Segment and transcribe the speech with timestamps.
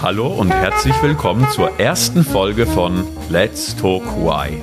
[0.00, 4.62] Hallo und herzlich willkommen zur ersten Folge von Let's Talk Why.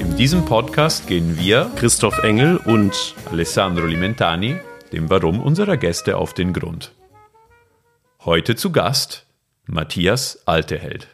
[0.00, 4.56] In diesem Podcast gehen wir, Christoph Engel und Alessandro Limentani,
[4.92, 6.92] dem Warum unserer Gäste auf den Grund.
[8.24, 9.26] Heute zu Gast
[9.66, 11.08] Matthias Alteheld.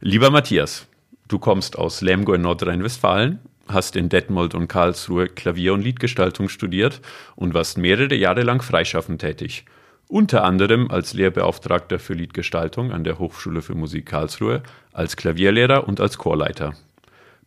[0.00, 0.86] Lieber Matthias,
[1.28, 7.00] du kommst aus Lemgo in Nordrhein-Westfalen, hast in Detmold und Karlsruhe Klavier- und Liedgestaltung studiert
[7.36, 9.64] und warst mehrere Jahre lang freischaffend tätig.
[10.08, 16.00] Unter anderem als Lehrbeauftragter für Liedgestaltung an der Hochschule für Musik Karlsruhe, als Klavierlehrer und
[16.00, 16.74] als Chorleiter.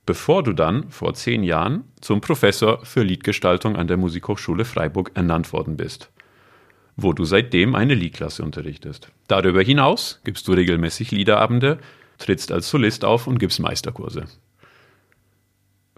[0.06, 5.52] Bevor du dann vor zehn Jahren zum Professor für Liedgestaltung an der Musikhochschule Freiburg ernannt
[5.54, 6.10] worden bist,
[6.96, 9.12] wo du seitdem eine Liedklasse unterrichtest.
[9.28, 11.78] Darüber hinaus gibst du regelmäßig Liederabende,
[12.18, 14.26] trittst als Solist auf und gibst Meisterkurse.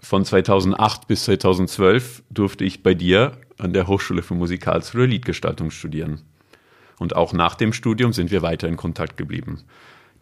[0.02, 5.70] Von 2008 bis 2012 durfte ich bei dir an der Hochschule für Musik Karlsruhe Liedgestaltung
[5.70, 6.22] studieren.
[6.98, 9.62] Und auch nach dem Studium sind wir weiter in Kontakt geblieben.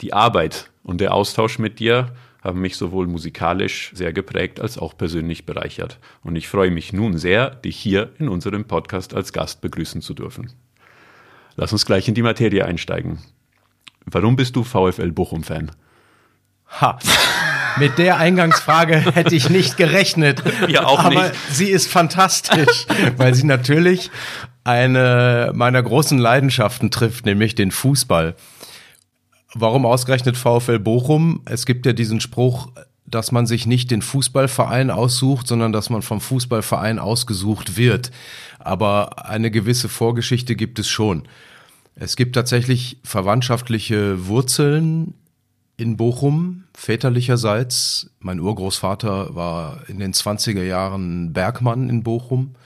[0.00, 4.96] Die Arbeit und der Austausch mit dir haben mich sowohl musikalisch sehr geprägt als auch
[4.96, 5.98] persönlich bereichert.
[6.22, 10.14] Und ich freue mich nun sehr, dich hier in unserem Podcast als Gast begrüßen zu
[10.14, 10.52] dürfen.
[11.56, 13.18] Lass uns gleich in die Materie einsteigen.
[14.06, 15.72] Warum bist du VfL Bochum-Fan?
[16.68, 16.98] Ha.
[17.78, 20.42] Mit der Eingangsfrage hätte ich nicht gerechnet.
[20.68, 21.34] Ja, auch aber nicht.
[21.50, 24.10] sie ist fantastisch, weil sie natürlich
[24.64, 28.34] eine meiner großen Leidenschaften trifft, nämlich den Fußball.
[29.54, 31.40] Warum ausgerechnet VfL Bochum?
[31.46, 32.68] Es gibt ja diesen Spruch,
[33.06, 38.10] dass man sich nicht den Fußballverein aussucht, sondern dass man vom Fußballverein ausgesucht wird.
[38.58, 41.26] Aber eine gewisse Vorgeschichte gibt es schon.
[41.94, 45.14] Es gibt tatsächlich verwandtschaftliche Wurzeln
[45.78, 48.10] in Bochum, väterlicherseits.
[48.18, 52.56] Mein Urgroßvater war in den 20er Jahren Bergmann in Bochum.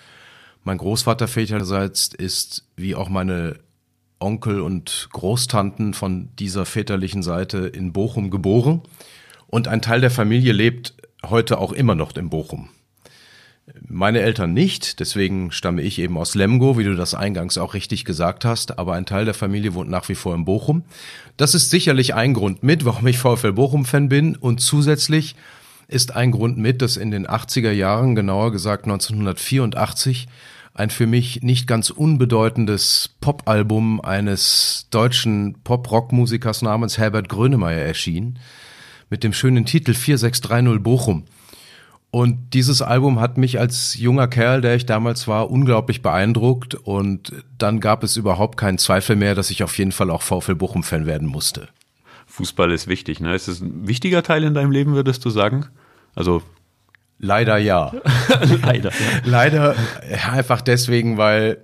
[0.65, 3.61] Mein Großvater väterlicherseits ist, wie auch meine
[4.19, 8.81] Onkel und Großtanten von dieser väterlichen Seite in Bochum geboren.
[9.47, 12.71] Und ein Teil der Familie lebt heute auch immer noch in Bochum.
[13.89, 18.05] Meine Eltern nicht, deswegen stamme ich eben aus Lemgo, wie du das eingangs auch richtig
[18.05, 20.85] gesagt hast, aber ein Teil der Familie wohnt nach wie vor in Bochum.
[21.37, 25.37] Das ist sicherlich ein Grund mit, warum ich VfL Bochum-Fan bin und zusätzlich
[25.89, 30.27] ist ein Grund mit, dass in den 80er Jahren, genauer gesagt 1984,
[30.75, 38.39] ein für mich nicht ganz unbedeutendes Popalbum eines deutschen Pop-Rock-Musikers namens Herbert Grönemeyer erschien,
[39.11, 41.25] mit dem schönen Titel 4630 Bochum.
[42.13, 46.75] Und dieses Album hat mich als junger Kerl, der ich damals war, unglaublich beeindruckt.
[46.75, 50.55] Und dann gab es überhaupt keinen Zweifel mehr, dass ich auf jeden Fall auch VfL
[50.55, 51.69] Bochum-Fan werden musste.
[52.27, 53.35] Fußball ist wichtig, ne?
[53.35, 55.67] Ist es ein wichtiger Teil in deinem Leben, würdest du sagen?
[56.15, 56.43] Also
[57.23, 57.93] Leider ja.
[58.63, 58.91] leider.
[59.25, 59.77] Leider
[60.31, 61.59] einfach deswegen, weil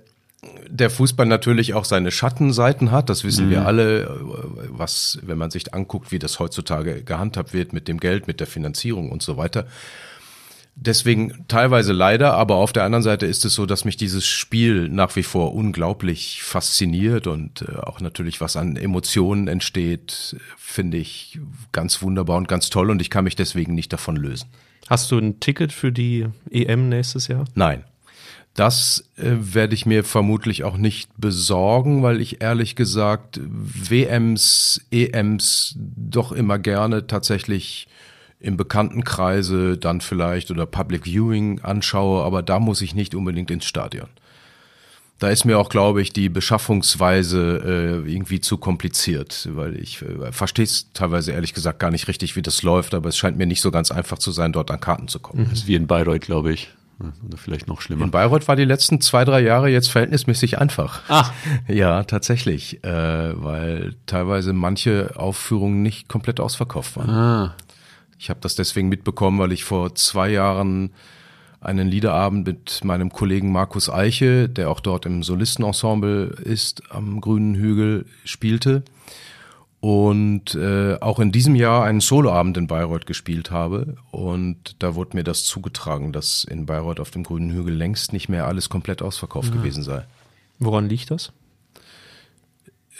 [0.69, 3.09] der Fußball natürlich auch seine Schattenseiten hat.
[3.09, 3.51] Das wissen mhm.
[3.51, 4.09] wir alle,
[4.69, 8.47] was, wenn man sich anguckt, wie das heutzutage gehandhabt wird mit dem Geld, mit der
[8.47, 9.67] Finanzierung und so weiter.
[10.81, 14.87] Deswegen teilweise leider, aber auf der anderen Seite ist es so, dass mich dieses Spiel
[14.87, 21.37] nach wie vor unglaublich fasziniert und äh, auch natürlich was an Emotionen entsteht, finde ich
[21.73, 24.47] ganz wunderbar und ganz toll und ich kann mich deswegen nicht davon lösen.
[24.87, 27.43] Hast du ein Ticket für die EM nächstes Jahr?
[27.55, 27.83] Nein.
[28.53, 35.75] Das äh, werde ich mir vermutlich auch nicht besorgen, weil ich ehrlich gesagt WMs, EMs
[35.77, 37.89] doch immer gerne tatsächlich
[38.39, 43.65] im Bekanntenkreise dann vielleicht oder Public Viewing anschaue, aber da muss ich nicht unbedingt ins
[43.65, 44.07] Stadion.
[45.19, 50.31] Da ist mir auch, glaube ich, die Beschaffungsweise äh, irgendwie zu kompliziert, weil ich äh,
[50.31, 53.45] verstehe es teilweise ehrlich gesagt gar nicht richtig, wie das läuft, aber es scheint mir
[53.45, 55.45] nicht so ganz einfach zu sein, dort an Karten zu kommen.
[55.49, 56.69] Das ist wie in Bayreuth, glaube ich.
[57.25, 58.05] Oder vielleicht noch schlimmer.
[58.05, 61.01] In Bayreuth war die letzten zwei, drei Jahre jetzt verhältnismäßig einfach.
[61.07, 61.31] Ach.
[61.67, 67.09] Ja, tatsächlich, äh, weil teilweise manche Aufführungen nicht komplett ausverkauft waren.
[67.09, 67.55] Ah.
[68.19, 70.91] Ich habe das deswegen mitbekommen, weil ich vor zwei Jahren
[71.61, 77.55] einen Liederabend mit meinem Kollegen Markus Eiche, der auch dort im Solistenensemble ist, am Grünen
[77.55, 78.83] Hügel spielte
[79.81, 85.15] und äh, auch in diesem Jahr einen Soloabend in Bayreuth gespielt habe und da wurde
[85.15, 89.01] mir das zugetragen, dass in Bayreuth auf dem Grünen Hügel längst nicht mehr alles komplett
[89.01, 89.55] ausverkauft Ja.
[89.55, 90.05] gewesen sei.
[90.59, 91.31] Woran liegt das?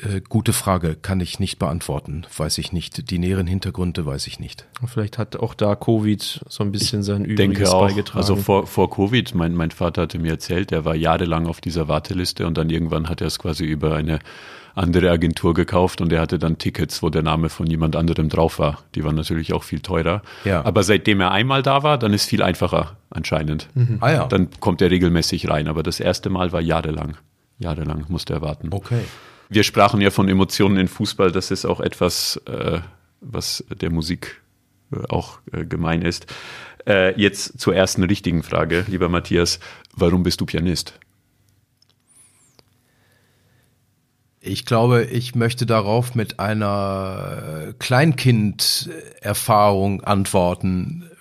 [0.04, 3.10] Äh, gute Frage, kann ich nicht beantworten, weiß ich nicht.
[3.12, 4.66] Die näheren Hintergründe weiß ich nicht.
[4.86, 8.18] Vielleicht hat auch da Covid so ein bisschen sein Ich denke Übriges auch, beigetragen.
[8.20, 11.88] also vor, vor Covid, mein, mein Vater hatte mir erzählt, der war jahrelang auf dieser
[11.88, 14.20] Warteliste und dann irgendwann hat er es quasi über eine
[14.76, 18.60] andere Agentur gekauft und er hatte dann Tickets, wo der Name von jemand anderem drauf
[18.60, 18.84] war.
[18.96, 20.22] Die waren natürlich auch viel teurer.
[20.46, 20.64] Ja.
[20.64, 23.68] Aber seitdem er einmal da war, dann ist viel einfacher anscheinend.
[24.00, 25.68] Ah ja, Dann kommt er regelmäßig rein.
[25.68, 27.18] Aber das erste Mal war jahrelang.
[27.58, 28.70] Jahrelang musste er warten.
[28.72, 29.02] okay.
[29.50, 31.32] Wir sprachen ja von Emotionen in Fußball.
[31.32, 32.82] Das ist auch etwas, äh,
[33.20, 34.44] was der Musik
[34.94, 36.28] äh, auch äh, gemein ist.
[36.88, 39.60] Äh, jetzt zur ersten richtigen Frage, lieber Matthias.
[39.96, 41.00] Warum bist du Pianist?
[44.40, 51.12] Ich glaube, ich möchte darauf mit einer Kleinkinderfahrung antworten,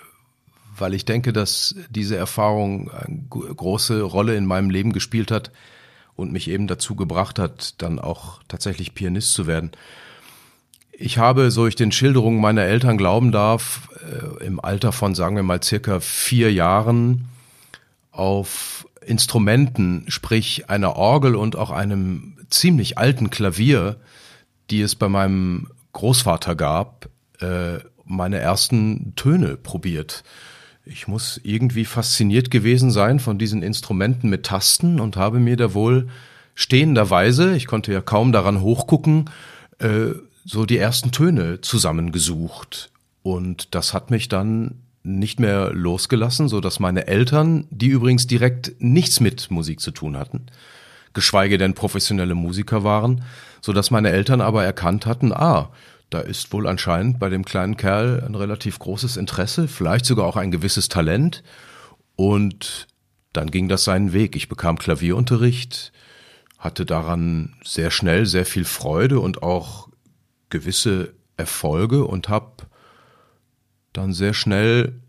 [0.76, 5.50] weil ich denke, dass diese Erfahrung eine gro- große Rolle in meinem Leben gespielt hat
[6.18, 9.70] und mich eben dazu gebracht hat, dann auch tatsächlich Pianist zu werden.
[10.90, 15.36] Ich habe, so ich den Schilderungen meiner Eltern glauben darf, äh, im Alter von, sagen
[15.36, 17.28] wir mal, circa vier Jahren
[18.10, 23.96] auf Instrumenten, sprich einer Orgel und auch einem ziemlich alten Klavier,
[24.70, 27.08] die es bei meinem Großvater gab,
[27.40, 30.24] äh, meine ersten Töne probiert.
[30.90, 35.74] Ich muss irgendwie fasziniert gewesen sein von diesen Instrumenten mit Tasten und habe mir da
[35.74, 36.08] wohl
[36.54, 39.28] stehenderweise, ich konnte ja kaum daran hochgucken,
[39.80, 40.12] äh,
[40.46, 42.90] so die ersten Töne zusammengesucht.
[43.22, 48.72] Und das hat mich dann nicht mehr losgelassen, so dass meine Eltern, die übrigens direkt
[48.78, 50.46] nichts mit Musik zu tun hatten,
[51.12, 53.24] geschweige denn professionelle Musiker waren,
[53.60, 55.68] so dass meine Eltern aber erkannt hatten, ah,
[56.10, 60.36] da ist wohl anscheinend bei dem kleinen Kerl ein relativ großes Interesse, vielleicht sogar auch
[60.36, 61.42] ein gewisses Talent.
[62.16, 62.86] Und
[63.32, 64.34] dann ging das seinen Weg.
[64.34, 65.92] Ich bekam Klavierunterricht,
[66.58, 69.88] hatte daran sehr schnell sehr viel Freude und auch
[70.50, 72.52] gewisse Erfolge und habe
[73.92, 75.00] dann sehr schnell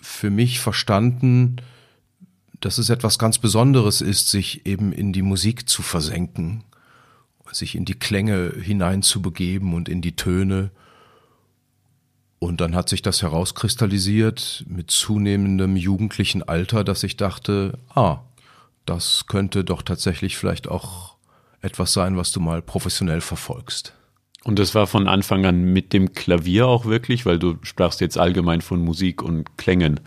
[0.00, 1.56] für mich verstanden,
[2.60, 6.64] dass es etwas ganz Besonderes ist, sich eben in die Musik zu versenken,
[7.52, 10.70] sich in die Klänge hineinzubegeben und in die Töne.
[12.38, 18.20] Und dann hat sich das herauskristallisiert mit zunehmendem jugendlichen Alter, dass ich dachte, ah,
[18.86, 21.16] das könnte doch tatsächlich vielleicht auch
[21.60, 23.94] etwas sein, was du mal professionell verfolgst.
[24.44, 28.16] Und das war von Anfang an mit dem Klavier auch wirklich, weil du sprachst jetzt
[28.16, 30.00] allgemein von Musik und Klängen.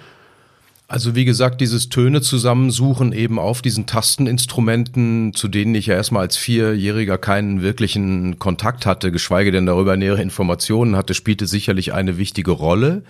[0.92, 6.24] Also wie gesagt, dieses Töne zusammensuchen eben auf diesen Tasteninstrumenten, zu denen ich ja erstmal
[6.24, 12.18] als Vierjähriger keinen wirklichen Kontakt hatte, geschweige denn darüber nähere Informationen hatte, spielte sicherlich eine
[12.18, 13.04] wichtige Rolle.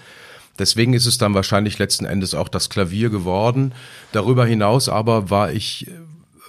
[0.60, 3.74] Deswegen ist es dann wahrscheinlich letzten Endes auch das Klavier geworden.
[4.12, 5.88] Darüber hinaus aber war ich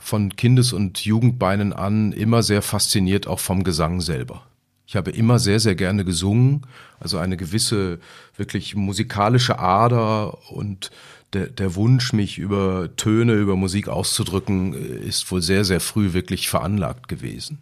[0.03, 4.43] von Kindes- und Jugendbeinen an immer sehr fasziniert auch vom Gesang selber.
[4.87, 6.67] Ich habe immer sehr, sehr gerne gesungen,
[7.01, 8.01] also eine gewisse
[8.37, 10.91] wirklich musikalische Ader und
[11.33, 16.49] der, der Wunsch, mich über Töne, über Musik auszudrücken, ist wohl sehr, sehr früh wirklich
[16.49, 17.59] veranlagt gewesen.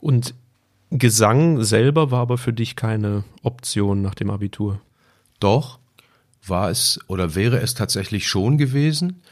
[0.00, 0.34] Und
[0.90, 4.80] Gesang selber war aber für dich keine Option nach dem Abitur.
[5.40, 5.78] Doch,
[6.46, 9.22] war es oder wäre es tatsächlich schon gewesen.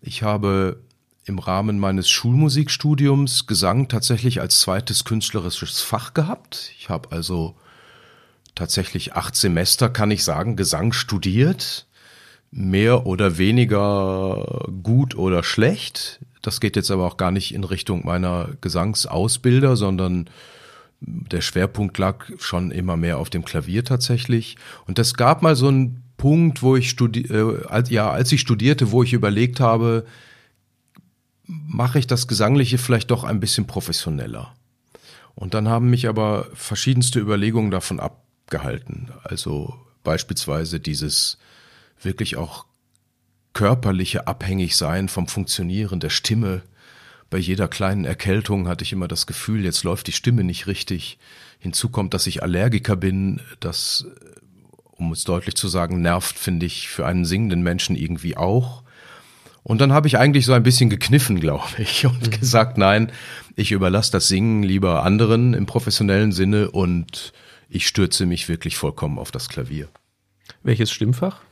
[0.00, 0.80] Ich habe
[1.24, 6.72] im Rahmen meines Schulmusikstudiums Gesang tatsächlich als zweites künstlerisches Fach gehabt.
[6.78, 7.56] Ich habe also
[8.54, 11.86] tatsächlich acht Semester, kann ich sagen, Gesang studiert.
[12.50, 16.20] Mehr oder weniger gut oder schlecht.
[16.42, 20.28] Das geht jetzt aber auch gar nicht in Richtung meiner Gesangsausbilder, sondern
[21.00, 24.56] der Schwerpunkt lag schon immer mehr auf dem Klavier tatsächlich.
[24.86, 28.90] Und es gab mal so einen Punkt, wo ich studi äh, ja, als ich studierte,
[28.90, 30.04] wo ich überlegt habe,
[31.46, 34.54] mache ich das Gesangliche vielleicht doch ein bisschen professioneller.
[35.34, 39.08] Und dann haben mich aber verschiedenste Überlegungen davon abgehalten.
[39.22, 41.38] Also beispielsweise dieses
[42.02, 42.66] wirklich auch
[43.52, 46.62] körperliche Abhängigsein vom Funktionieren der Stimme.
[47.30, 51.18] Bei jeder kleinen Erkältung hatte ich immer das Gefühl, jetzt läuft die Stimme nicht richtig.
[51.58, 53.40] Hinzu kommt, dass ich Allergiker bin.
[53.60, 54.06] Das,
[54.92, 58.82] um es deutlich zu sagen, nervt, finde ich, für einen singenden Menschen irgendwie auch.
[59.62, 63.12] Und dann habe ich eigentlich so ein bisschen gekniffen, glaube ich, und gesagt, nein,
[63.56, 67.32] ich überlasse das Singen lieber anderen im professionellen Sinne und
[67.68, 69.88] ich stürze mich wirklich vollkommen auf das Klavier.
[70.62, 71.42] Welches Stimmfach?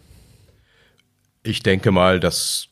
[1.42, 2.68] Ich denke mal, das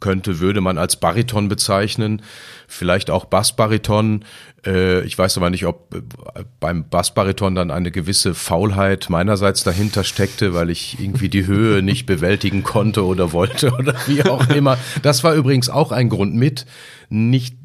[0.00, 2.22] könnte, würde man als Bariton bezeichnen,
[2.66, 4.24] vielleicht auch Bassbariton.
[4.64, 10.04] Äh, ich weiß aber nicht, ob äh, beim Bassbariton dann eine gewisse Faulheit meinerseits dahinter
[10.04, 14.78] steckte, weil ich irgendwie die Höhe nicht bewältigen konnte oder wollte oder wie auch immer.
[15.02, 16.66] Das war übrigens auch ein Grund mit,
[17.08, 17.56] nicht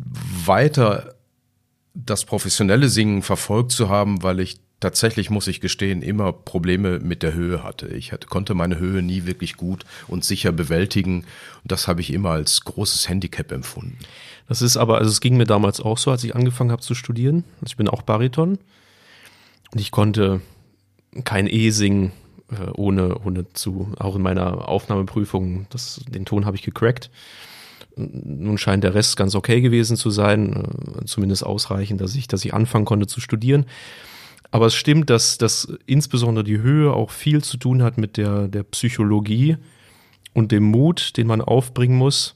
[0.46, 1.16] weiter
[1.94, 7.24] das professionelle Singen verfolgt zu haben, weil ich tatsächlich, muss ich gestehen, immer Probleme mit
[7.24, 7.88] der Höhe hatte.
[7.88, 11.22] Ich hatte, konnte meine Höhe nie wirklich gut und sicher bewältigen.
[11.64, 13.98] Und das habe ich immer als großes Handicap empfunden.
[14.50, 16.96] Das ist aber, also es ging mir damals auch so, als ich angefangen habe zu
[16.96, 17.46] studieren.
[17.62, 18.60] Also ich bin auch Bariton.
[19.72, 20.42] Und ich konnte
[21.24, 22.12] kein E singen,
[22.52, 27.10] äh, ohne, ohne zu, auch in meiner Aufnahmeprüfung, das, den Ton habe ich gecrackt.
[27.96, 30.66] Nun scheint der Rest ganz okay gewesen zu sein,
[31.02, 33.66] äh, zumindest ausreichend, dass ich, dass ich anfangen konnte zu studieren.
[34.54, 38.48] Aber es stimmt, dass, dass insbesondere die Höhe auch viel zu tun hat mit der,
[38.48, 39.58] der Psychologie
[40.34, 42.36] und dem Mut, den man aufbringen muss,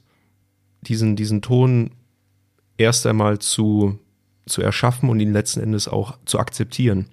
[0.80, 1.92] diesen, diesen Ton
[2.76, 4.00] erst einmal zu,
[4.46, 7.06] zu erschaffen und ihn letzten Endes auch zu akzeptieren,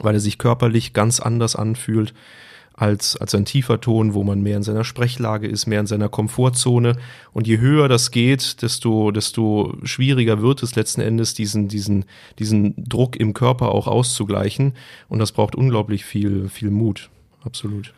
[0.00, 2.12] weil er sich körperlich ganz anders anfühlt
[2.80, 6.08] als, als ein tiefer Ton, wo man mehr in seiner Sprechlage ist, mehr in seiner
[6.08, 6.96] Komfortzone.
[7.34, 12.06] Und je höher das geht, desto, desto schwieriger wird es letzten Endes, diesen, diesen,
[12.38, 14.72] diesen Druck im Körper auch auszugleichen.
[15.08, 17.10] Und das braucht unglaublich viel, viel Mut.
[17.44, 17.92] Absolut.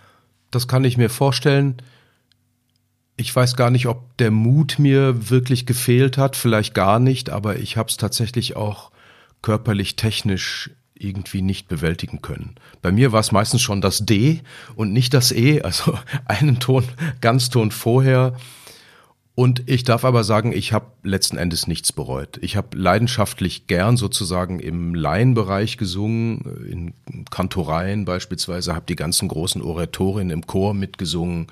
[0.51, 1.77] Das kann ich mir vorstellen.
[3.17, 7.57] Ich weiß gar nicht, ob der Mut mir wirklich gefehlt hat, vielleicht gar nicht, aber
[7.61, 8.91] ich habe es tatsächlich auch
[9.43, 10.71] körperlich technisch
[11.03, 12.55] irgendwie nicht bewältigen können.
[12.81, 14.41] Bei mir war es meistens schon das D
[14.75, 16.85] und nicht das E, also einen Ton,
[17.21, 18.37] Ganzton vorher.
[19.35, 22.39] Und ich darf aber sagen, ich habe letzten Endes nichts bereut.
[22.43, 29.63] Ich habe leidenschaftlich gern sozusagen im Laienbereich gesungen, in Kantoreien beispielsweise, habe die ganzen großen
[29.63, 31.47] Oratorien im Chor mitgesungen.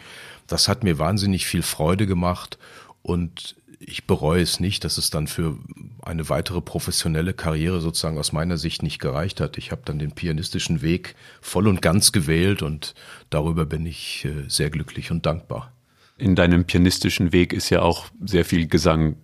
[0.47, 2.59] Das hat mir wahnsinnig viel Freude gemacht
[3.03, 5.57] und ich bereue es nicht, dass es dann für
[6.03, 9.57] eine weitere professionelle Karriere sozusagen aus meiner Sicht nicht gereicht hat.
[9.57, 12.95] Ich habe dann den pianistischen Weg voll und ganz gewählt und
[13.31, 15.73] darüber bin ich äh, sehr glücklich und dankbar.
[16.19, 19.17] In deinem pianistischen Weg ist ja auch sehr viel Gesang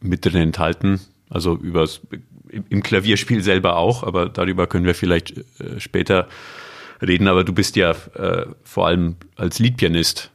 [0.00, 2.00] mit drin enthalten, also übers,
[2.50, 6.28] im Klavierspiel selber auch, aber darüber können wir vielleicht äh, später
[7.00, 7.28] reden.
[7.28, 10.30] Aber du bist ja äh, vor allem als Liedpianist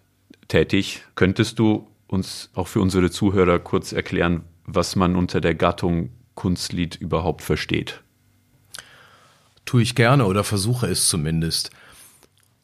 [0.48, 1.04] tätig.
[1.16, 6.96] Könntest du uns auch für unsere Zuhörer kurz erklären, was man unter der Gattung Kunstlied
[6.96, 8.02] überhaupt versteht?
[9.66, 11.72] Tue ich gerne oder versuche es zumindest.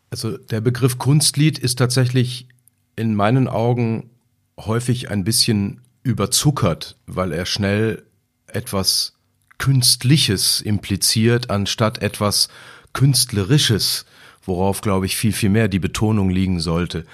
[0.10, 2.48] Also der Begriff Kunstlied ist tatsächlich
[2.96, 4.12] in meinen Augen
[4.60, 8.04] häufig ein bisschen überzuckert, weil er schnell
[8.48, 9.14] etwas
[9.58, 12.50] Künstliches impliziert, anstatt etwas
[12.94, 14.06] Künstlerisches,
[14.44, 17.06] worauf, glaube ich, viel, viel mehr die Betonung liegen sollte.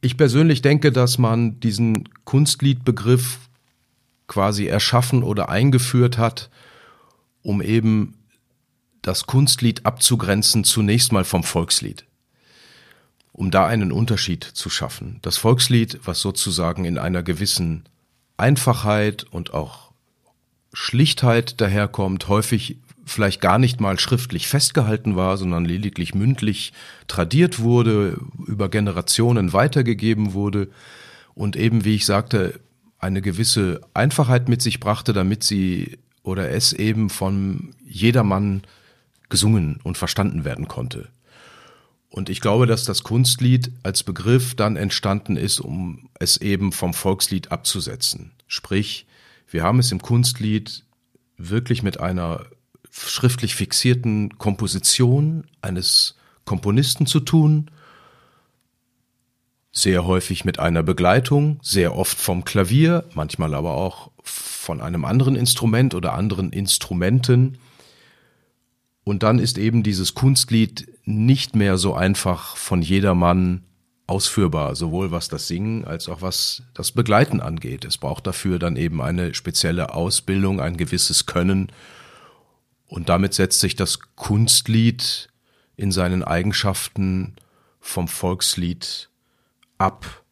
[0.00, 3.38] Ich persönlich denke, dass man diesen Kunstliedbegriff
[4.28, 6.50] quasi erschaffen oder eingeführt hat,
[7.42, 8.14] um eben
[9.02, 12.04] das Kunstlied abzugrenzen zunächst mal vom Volkslied.
[13.32, 15.18] Um da einen Unterschied zu schaffen.
[15.22, 17.84] Das Volkslied, was sozusagen in einer gewissen
[18.36, 19.92] Einfachheit und auch
[20.72, 22.76] Schlichtheit daherkommt, häufig
[23.08, 26.72] vielleicht gar nicht mal schriftlich festgehalten war, sondern lediglich mündlich
[27.06, 30.68] tradiert wurde, über Generationen weitergegeben wurde
[31.34, 32.60] und eben, wie ich sagte,
[32.98, 38.62] eine gewisse Einfachheit mit sich brachte, damit sie oder es eben von jedermann
[39.28, 41.08] gesungen und verstanden werden konnte.
[42.10, 46.94] Und ich glaube, dass das Kunstlied als Begriff dann entstanden ist, um es eben vom
[46.94, 48.32] Volkslied abzusetzen.
[48.46, 49.06] Sprich,
[49.50, 50.84] wir haben es im Kunstlied
[51.36, 52.46] wirklich mit einer
[53.06, 57.70] schriftlich fixierten Komposition eines Komponisten zu tun,
[59.70, 65.36] sehr häufig mit einer Begleitung, sehr oft vom Klavier, manchmal aber auch von einem anderen
[65.36, 67.58] Instrument oder anderen Instrumenten.
[69.04, 73.64] Und dann ist eben dieses Kunstlied nicht mehr so einfach von jedermann
[74.06, 77.84] ausführbar, sowohl was das Singen als auch was das Begleiten angeht.
[77.84, 81.70] Es braucht dafür dann eben eine spezielle Ausbildung, ein gewisses Können
[82.88, 85.28] und damit setzt sich das Kunstlied
[85.76, 87.36] in seinen Eigenschaften
[87.80, 89.08] vom Volkslied
[89.76, 90.24] ab.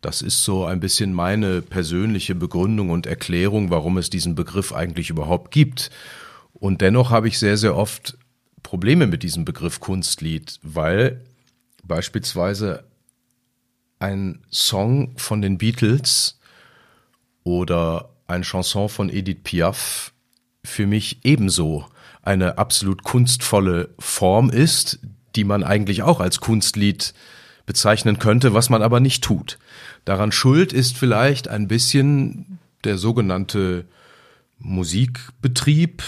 [0.00, 5.10] Das ist so ein bisschen meine persönliche Begründung und Erklärung, warum es diesen Begriff eigentlich
[5.10, 5.90] überhaupt gibt.
[6.52, 8.16] Und dennoch habe ich sehr, sehr oft
[8.62, 11.24] Probleme mit diesem Begriff Kunstlied, weil
[11.84, 12.84] beispielsweise
[13.98, 16.38] ein Song von den Beatles
[17.44, 20.12] oder ein Chanson von Edith Piaf
[20.64, 21.86] für mich ebenso
[22.22, 25.00] eine absolut kunstvolle Form ist,
[25.34, 27.14] die man eigentlich auch als Kunstlied
[27.66, 29.58] bezeichnen könnte, was man aber nicht tut.
[30.04, 33.86] Daran schuld ist vielleicht ein bisschen der sogenannte
[34.58, 36.02] Musikbetrieb,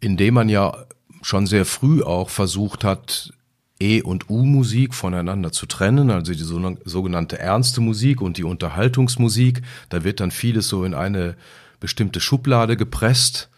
[0.00, 0.86] in dem man ja
[1.22, 3.32] schon sehr früh auch versucht hat,
[3.80, 6.38] E- und U-Musik voneinander zu trennen, also die
[6.84, 9.62] sogenannte ernste Musik und die Unterhaltungsmusik.
[9.88, 11.36] Da wird dann vieles so in eine
[11.78, 13.48] bestimmte Schublade gepresst,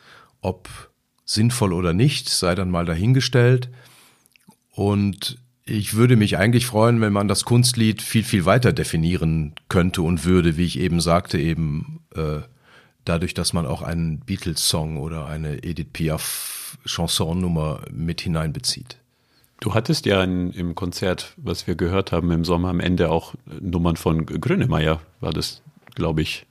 [0.41, 0.69] ob
[1.25, 3.69] sinnvoll oder nicht, sei dann mal dahingestellt.
[4.75, 10.03] Und ich würde mich eigentlich freuen, wenn man das Kunstlied viel, viel weiter definieren könnte
[10.03, 12.41] und würde, wie ich eben sagte, eben äh,
[13.05, 18.97] dadurch, dass man auch einen Beatles-Song oder eine Edith Piaf-Chansonnummer mit hineinbezieht.
[19.61, 23.35] Du hattest ja in, im Konzert, was wir gehört haben im Sommer am Ende auch
[23.61, 25.63] Nummern von Grönemeyer, war das,
[25.95, 26.47] glaube ich,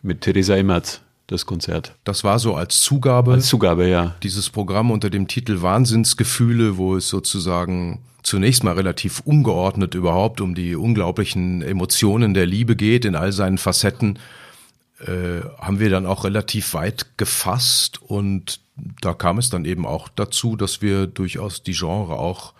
[0.00, 1.94] mit Theresa Immerz, das Konzert.
[2.04, 3.32] Das war so als Zugabe.
[3.32, 4.14] Als Zugabe, ja.
[4.22, 10.54] Dieses Programm unter dem Titel Wahnsinnsgefühle, wo es sozusagen zunächst mal relativ ungeordnet überhaupt um
[10.54, 14.18] die unglaublichen Emotionen der Liebe geht in all seinen Facetten,
[15.00, 18.60] äh, haben wir dann auch relativ weit gefasst und
[19.00, 22.54] da kam es dann eben auch dazu, dass wir durchaus die Genre auch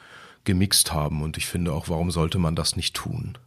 [0.45, 1.23] gemixt haben.
[1.23, 3.39] Und ich finde auch, warum sollte man das nicht tun?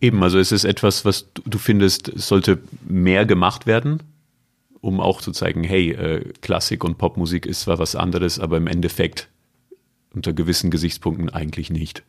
[0.00, 4.02] Eben, also es ist etwas, was du findest, sollte mehr gemacht werden,
[4.82, 8.66] um auch zu zeigen, hey, äh, Klassik und Popmusik ist zwar was anderes, aber im
[8.66, 9.28] Endeffekt
[10.12, 12.02] unter gewissen Gesichtspunkten eigentlich nicht.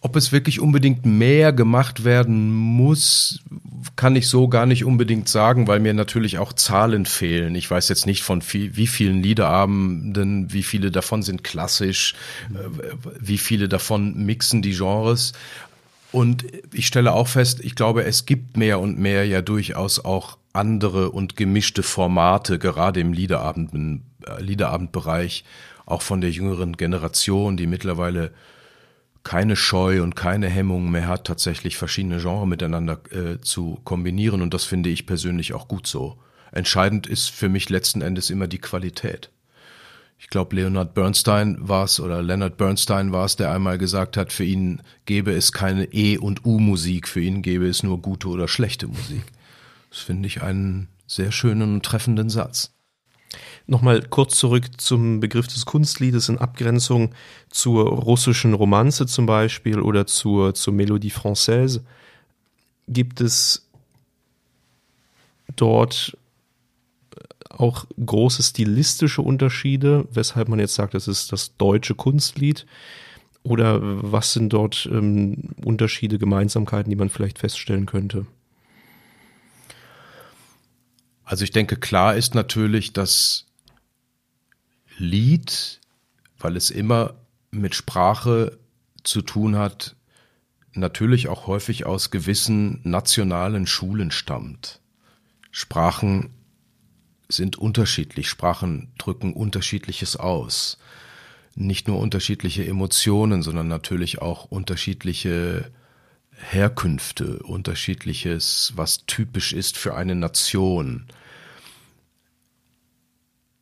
[0.00, 3.40] Ob es wirklich unbedingt mehr gemacht werden muss,
[3.96, 7.56] kann ich so gar nicht unbedingt sagen, weil mir natürlich auch Zahlen fehlen.
[7.56, 12.14] Ich weiß jetzt nicht von viel, wie vielen Liederabenden, wie viele davon sind klassisch,
[12.54, 15.32] äh, wie viele davon mixen die Genres.
[16.12, 20.38] Und ich stelle auch fest, ich glaube, es gibt mehr und mehr ja durchaus auch
[20.58, 25.44] andere und gemischte Formate, gerade im Liederabend, äh, Liederabendbereich,
[25.86, 28.32] auch von der jüngeren Generation, die mittlerweile
[29.22, 34.42] keine Scheu und keine Hemmung mehr hat, tatsächlich verschiedene Genres miteinander äh, zu kombinieren.
[34.42, 36.18] Und das finde ich persönlich auch gut so.
[36.52, 39.30] Entscheidend ist für mich letzten Endes immer die Qualität.
[40.18, 44.32] Ich glaube, Leonard Bernstein war es oder Leonard Bernstein war es, der einmal gesagt hat,
[44.32, 48.48] für ihn gäbe es keine E- und U-Musik, für ihn gäbe es nur gute oder
[48.48, 49.22] schlechte Musik.
[49.90, 52.72] Das finde ich einen sehr schönen und treffenden Satz.
[53.66, 57.14] Nochmal kurz zurück zum Begriff des Kunstliedes in Abgrenzung
[57.50, 61.82] zur russischen Romanze zum Beispiel oder zur, zur Melodie Française.
[62.88, 63.68] Gibt es
[65.56, 66.16] dort
[67.50, 72.66] auch große stilistische Unterschiede, weshalb man jetzt sagt, das ist das deutsche Kunstlied?
[73.42, 78.26] Oder was sind dort ähm, Unterschiede, Gemeinsamkeiten, die man vielleicht feststellen könnte?
[81.28, 83.44] Also ich denke, klar ist natürlich, dass
[84.96, 85.78] Lied,
[86.38, 87.16] weil es immer
[87.50, 88.58] mit Sprache
[89.04, 89.94] zu tun hat,
[90.72, 94.80] natürlich auch häufig aus gewissen nationalen Schulen stammt.
[95.50, 96.30] Sprachen
[97.28, 100.78] sind unterschiedlich, Sprachen drücken unterschiedliches aus.
[101.54, 105.70] Nicht nur unterschiedliche Emotionen, sondern natürlich auch unterschiedliche
[106.32, 111.06] Herkünfte, unterschiedliches, was typisch ist für eine Nation.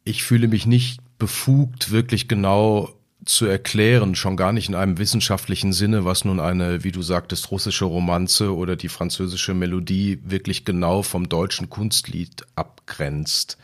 [0.07, 5.73] Ich fühle mich nicht befugt, wirklich genau zu erklären, schon gar nicht in einem wissenschaftlichen
[5.73, 11.03] Sinne, was nun eine, wie du sagtest, russische Romanze oder die französische Melodie wirklich genau
[11.03, 13.59] vom deutschen Kunstlied abgrenzt.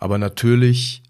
[0.00, 1.02] Aber natürlich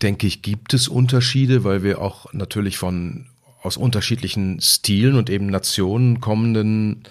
[0.00, 3.26] denke ich, gibt es Unterschiede, weil wir auch natürlich von
[3.62, 7.04] aus unterschiedlichen Stilen und eben Nationen kommenden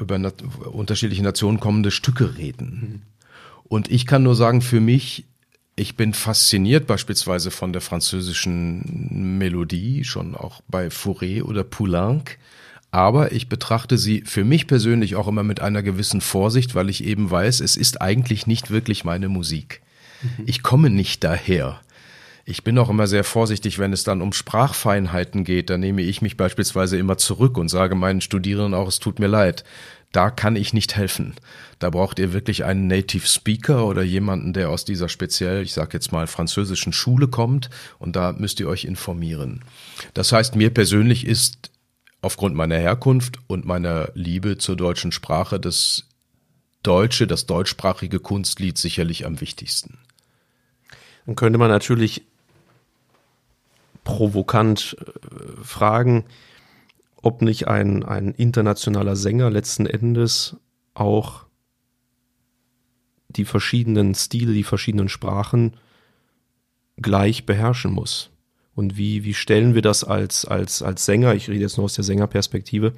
[0.00, 0.32] über na
[0.70, 3.02] unterschiedliche Nationen kommende Stücke reden.
[3.64, 5.24] Und ich kann nur sagen, für mich,
[5.74, 12.38] ich bin fasziniert beispielsweise von der französischen Melodie, schon auch bei Fauré oder Poulenc.
[12.92, 17.04] Aber ich betrachte sie für mich persönlich auch immer mit einer gewissen Vorsicht, weil ich
[17.04, 19.82] eben weiß, es ist eigentlich nicht wirklich meine Musik.
[20.46, 21.80] Ich komme nicht daher.
[22.48, 25.68] Ich bin auch immer sehr vorsichtig, wenn es dann um Sprachfeinheiten geht.
[25.68, 29.26] Da nehme ich mich beispielsweise immer zurück und sage meinen Studierenden auch, es tut mir
[29.26, 29.64] leid
[30.16, 31.34] da kann ich nicht helfen.
[31.78, 35.90] Da braucht ihr wirklich einen Native Speaker oder jemanden, der aus dieser speziell, ich sage
[35.92, 39.62] jetzt mal, französischen Schule kommt und da müsst ihr euch informieren.
[40.14, 41.70] Das heißt, mir persönlich ist
[42.22, 46.04] aufgrund meiner Herkunft und meiner Liebe zur deutschen Sprache das
[46.82, 49.98] deutsche, das deutschsprachige Kunstlied sicherlich am wichtigsten.
[51.26, 52.22] Dann könnte man natürlich
[54.06, 56.24] provokant äh, fragen,
[57.16, 60.56] ob nicht ein, ein internationaler Sänger letzten Endes
[60.94, 61.44] auch
[63.28, 65.76] die verschiedenen Stile, die verschiedenen Sprachen
[66.96, 68.30] gleich beherrschen muss.
[68.76, 71.94] Und wie, wie stellen wir das als, als, als Sänger, ich rede jetzt nur aus
[71.94, 72.92] der Sängerperspektive,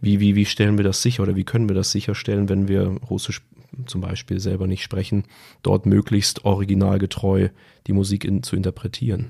[0.00, 2.96] wie, wie, wie stellen wir das sicher oder wie können wir das sicherstellen, wenn wir
[3.08, 3.42] Russisch
[3.86, 5.24] zum Beispiel selber nicht sprechen,
[5.62, 7.50] dort möglichst originalgetreu
[7.86, 9.26] die Musik in, zu interpretieren?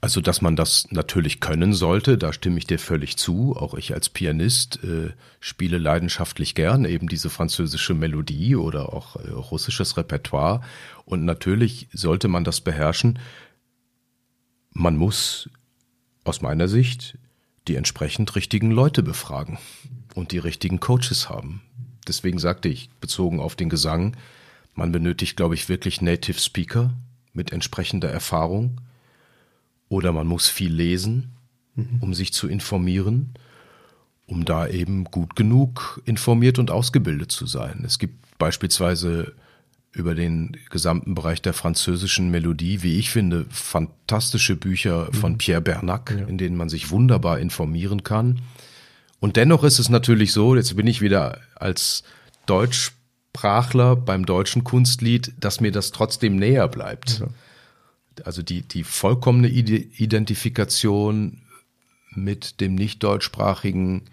[0.00, 3.56] Also, dass man das natürlich können sollte, da stimme ich dir völlig zu.
[3.56, 9.30] Auch ich als Pianist äh, spiele leidenschaftlich gern eben diese französische Melodie oder auch äh,
[9.30, 10.60] russisches Repertoire.
[11.04, 13.18] Und natürlich sollte man das beherrschen.
[14.72, 15.50] Man muss
[16.22, 17.18] aus meiner Sicht
[17.66, 19.58] die entsprechend richtigen Leute befragen
[20.14, 21.60] und die richtigen Coaches haben.
[22.06, 24.16] Deswegen sagte ich, bezogen auf den Gesang,
[24.74, 26.94] man benötigt, glaube ich, wirklich Native Speaker
[27.32, 28.80] mit entsprechender Erfahrung
[29.88, 31.32] oder man muss viel lesen,
[31.74, 31.98] mhm.
[32.00, 33.34] um sich zu informieren,
[34.26, 37.82] um da eben gut genug informiert und ausgebildet zu sein.
[37.84, 39.34] Es gibt beispielsweise
[39.92, 45.38] über den gesamten Bereich der französischen Melodie, wie ich finde, fantastische Bücher von mhm.
[45.38, 46.26] Pierre Bernac, ja.
[46.26, 48.42] in denen man sich wunderbar informieren kann.
[49.20, 52.04] Und dennoch ist es natürlich so, jetzt bin ich wieder als
[52.46, 57.20] Deutschsprachler beim deutschen Kunstlied, dass mir das trotzdem näher bleibt.
[57.20, 57.26] Ja.
[58.26, 61.42] Also die, die vollkommene Identifikation
[62.10, 64.04] mit dem nicht deutschsprachigen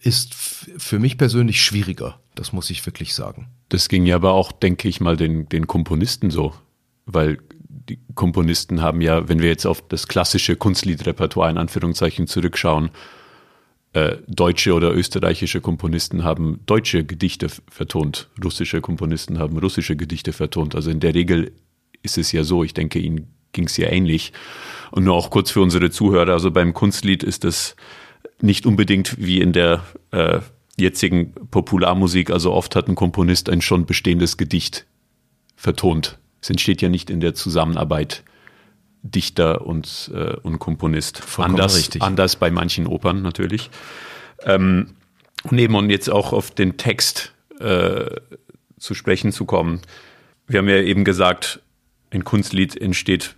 [0.00, 2.20] ist für mich persönlich schwieriger.
[2.34, 3.48] Das muss ich wirklich sagen.
[3.70, 6.54] Das ging ja aber auch, denke ich mal, den, den Komponisten so.
[7.06, 12.90] Weil die Komponisten haben ja, wenn wir jetzt auf das klassische Kunstliedrepertoire in Anführungszeichen zurückschauen,
[13.94, 20.74] äh, deutsche oder österreichische Komponisten haben deutsche Gedichte vertont, russische Komponisten haben russische Gedichte vertont.
[20.74, 21.52] Also in der Regel
[22.02, 24.32] ist es ja so, ich denke, ihnen ging es ja ähnlich.
[24.90, 27.76] Und nur auch kurz für unsere Zuhörer, also beim Kunstlied ist es
[28.40, 30.40] nicht unbedingt wie in der äh,
[30.76, 34.86] jetzigen Popularmusik, also oft hat ein Komponist ein schon bestehendes Gedicht
[35.54, 36.18] vertont.
[36.42, 38.24] Es entsteht ja nicht in der Zusammenarbeit
[39.04, 41.18] Dichter und, äh, und Komponist.
[41.18, 42.02] Vollkommen anders, richtig.
[42.02, 43.70] anders bei manchen Opern natürlich.
[44.42, 44.96] Ähm,
[45.44, 48.06] und eben jetzt auch auf den Text äh,
[48.78, 49.82] zu sprechen zu kommen.
[50.46, 51.60] Wir haben ja eben gesagt,
[52.10, 53.36] ein Kunstlied entsteht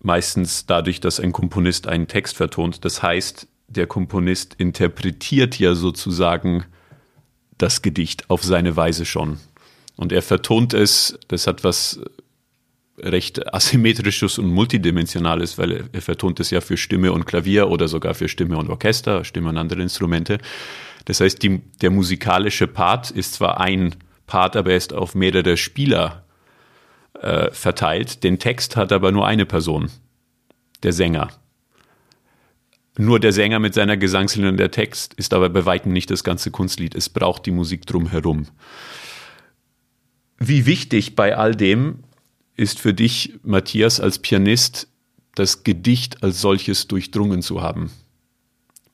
[0.00, 2.84] meistens dadurch, dass ein Komponist einen Text vertont.
[2.84, 6.64] Das heißt, der Komponist interpretiert ja sozusagen
[7.58, 9.38] das Gedicht auf seine Weise schon.
[9.96, 12.00] Und er vertont es, das hat was
[12.98, 17.88] recht asymmetrisches und multidimensionales, weil er, er vertont es ja für Stimme und Klavier oder
[17.88, 20.38] sogar für Stimme und Orchester, Stimme und andere Instrumente.
[21.04, 23.94] Das heißt, die, der musikalische Part ist zwar ein
[24.26, 26.24] Part, aber er ist auf mehrere Spieler
[27.20, 28.24] äh, verteilt.
[28.24, 29.90] Den Text hat aber nur eine Person,
[30.82, 31.28] der Sänger.
[32.98, 36.24] Nur der Sänger mit seiner Gesangslinie und der Text ist aber bei weitem nicht das
[36.24, 36.94] ganze Kunstlied.
[36.94, 38.46] Es braucht die Musik drumherum.
[40.38, 42.02] Wie wichtig bei all dem
[42.56, 44.88] ist für dich, Matthias, als Pianist,
[45.34, 47.90] das Gedicht als solches durchdrungen zu haben,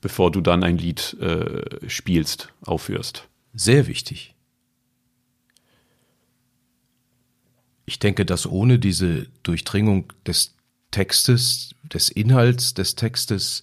[0.01, 3.29] bevor du dann ein Lied äh, spielst, aufhörst?
[3.55, 4.35] Sehr wichtig.
[7.85, 10.55] Ich denke, dass ohne diese Durchdringung des
[10.91, 13.63] Textes, des Inhalts des Textes,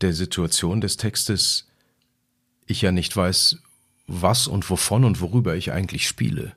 [0.00, 1.66] der Situation des Textes
[2.66, 3.58] ich ja nicht weiß,
[4.06, 6.54] was und wovon und worüber ich eigentlich spiele.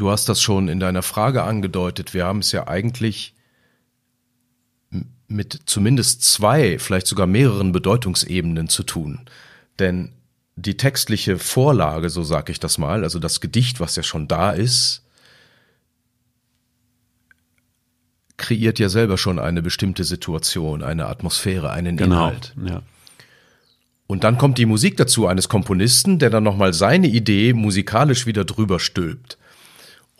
[0.00, 2.14] Du hast das schon in deiner Frage angedeutet.
[2.14, 3.34] Wir haben es ja eigentlich
[5.28, 9.26] mit zumindest zwei, vielleicht sogar mehreren Bedeutungsebenen zu tun.
[9.78, 10.12] Denn
[10.56, 14.52] die textliche Vorlage, so sage ich das mal, also das Gedicht, was ja schon da
[14.52, 15.02] ist,
[18.38, 22.54] kreiert ja selber schon eine bestimmte Situation, eine Atmosphäre, einen genau, Inhalt.
[22.66, 22.80] Ja.
[24.06, 28.46] Und dann kommt die Musik dazu eines Komponisten, der dann nochmal seine Idee musikalisch wieder
[28.46, 29.36] drüber stülpt.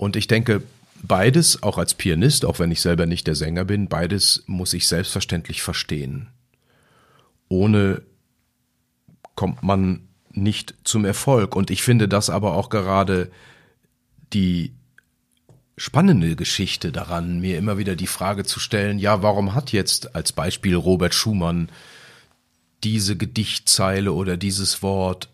[0.00, 0.62] Und ich denke,
[1.02, 4.88] beides, auch als Pianist, auch wenn ich selber nicht der Sänger bin, beides muss ich
[4.88, 6.28] selbstverständlich verstehen.
[7.50, 8.00] Ohne
[9.34, 11.54] kommt man nicht zum Erfolg.
[11.54, 13.30] Und ich finde das aber auch gerade
[14.32, 14.72] die
[15.76, 20.32] spannende Geschichte daran, mir immer wieder die Frage zu stellen, ja, warum hat jetzt als
[20.32, 21.68] Beispiel Robert Schumann
[22.84, 25.28] diese Gedichtzeile oder dieses Wort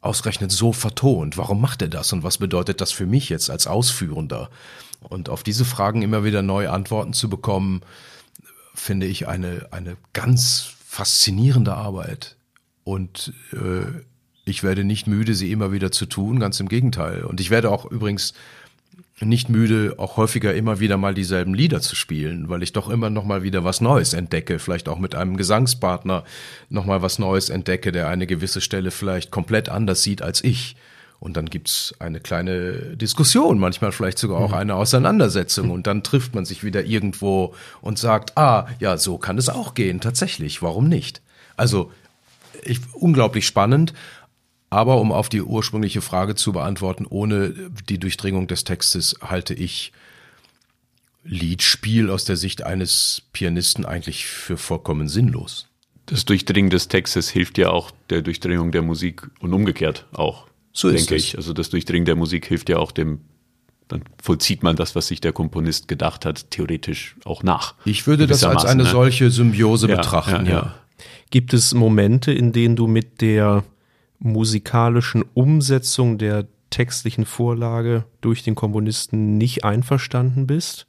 [0.00, 1.36] ausgerechnet so vertont?
[1.36, 4.50] Warum macht er das und was bedeutet das für mich jetzt als Ausführender?
[5.00, 7.82] Und auf diese Fragen immer wieder neue Antworten zu bekommen,
[8.74, 12.36] finde ich eine, eine ganz faszinierende Arbeit.
[12.84, 14.02] Und äh,
[14.44, 17.24] ich werde nicht müde, sie immer wieder zu tun, ganz im Gegenteil.
[17.24, 18.34] Und ich werde auch übrigens
[19.20, 23.10] nicht müde, auch häufiger immer wieder mal dieselben Lieder zu spielen, weil ich doch immer
[23.10, 26.24] noch mal wieder was Neues entdecke, vielleicht auch mit einem Gesangspartner
[26.68, 30.76] noch mal was Neues entdecke, der eine gewisse Stelle vielleicht komplett anders sieht als ich.
[31.20, 34.54] Und dann gibt's eine kleine Diskussion, manchmal vielleicht sogar auch mhm.
[34.54, 35.70] eine Auseinandersetzung.
[35.70, 39.74] Und dann trifft man sich wieder irgendwo und sagt, ah, ja, so kann es auch
[39.74, 41.20] gehen, tatsächlich, warum nicht?
[41.56, 41.90] Also
[42.62, 43.94] ich, unglaublich spannend,
[44.70, 47.54] Aber um auf die ursprüngliche Frage zu beantworten, ohne
[47.88, 49.92] die Durchdringung des Textes halte ich
[51.24, 55.68] Liedspiel aus der Sicht eines Pianisten eigentlich für vollkommen sinnlos.
[56.06, 60.46] Das Durchdringen des Textes hilft ja auch der Durchdringung der Musik und umgekehrt auch.
[60.72, 61.24] So ist denke es.
[61.24, 61.36] ich.
[61.36, 63.20] Also das Durchdringen der Musik hilft ja auch dem,
[63.88, 67.74] dann vollzieht man das, was sich der Komponist gedacht hat, theoretisch auch nach.
[67.84, 68.90] Ich würde das als eine ne?
[68.90, 70.58] solche Symbiose Ja, betrachten, ja, ja.
[70.58, 70.74] ja.
[71.30, 73.64] Gibt es Momente, in denen du mit der
[74.18, 80.86] musikalischen Umsetzung der textlichen Vorlage durch den Komponisten nicht einverstanden bist?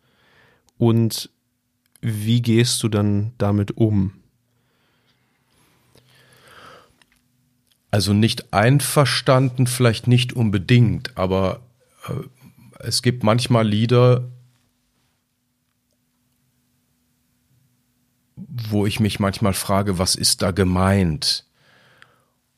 [0.78, 1.30] Und
[2.02, 4.14] wie gehst du dann damit um?
[7.92, 11.62] Also nicht einverstanden, vielleicht nicht unbedingt, aber
[12.08, 12.14] äh,
[12.80, 14.30] es gibt manchmal Lieder,
[18.36, 21.46] wo ich mich manchmal frage, was ist da gemeint?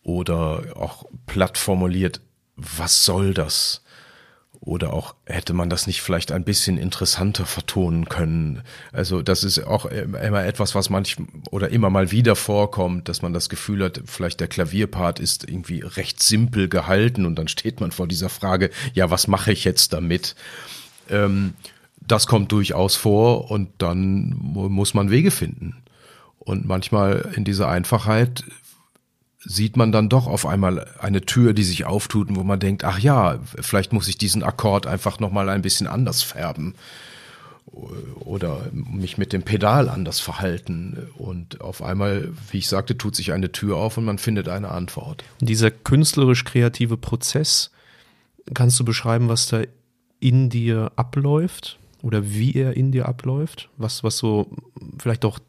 [0.04, 2.22] Oder auch platt formuliert,
[2.56, 3.84] was soll das?
[4.60, 8.62] Oder auch hätte man das nicht vielleicht ein bisschen interessanter vertonen können?
[8.92, 11.18] Also das ist auch immer etwas, was manch
[11.50, 15.80] oder immer mal wieder vorkommt, dass man das Gefühl hat, vielleicht der Klavierpart ist irgendwie
[15.80, 19.94] recht simpel gehalten und dann steht man vor dieser Frage, ja, was mache ich jetzt
[19.94, 20.36] damit?
[21.10, 21.56] Ähm,
[22.00, 25.78] das kommt durchaus vor und dann mu- muss man Wege finden.
[26.38, 28.44] Und manchmal in dieser Einfachheit
[29.44, 32.84] sieht man dann doch auf einmal eine Tür, die sich auftut, und wo man denkt,
[32.84, 36.76] ach ja, vielleicht muss ich diesen Akkord einfach noch mal ein bisschen anders färben
[38.20, 43.32] oder mich mit dem Pedal anders verhalten und auf einmal, wie ich sagte, tut sich
[43.32, 45.24] eine Tür auf und man findet eine Antwort.
[45.40, 47.72] Dieser künstlerisch-kreative Prozess,
[48.54, 49.62] kannst du beschreiben, was da
[50.20, 53.70] in dir abläuft oder wie er in dir abläuft?
[53.78, 54.50] Was, was so
[55.00, 55.40] vielleicht auch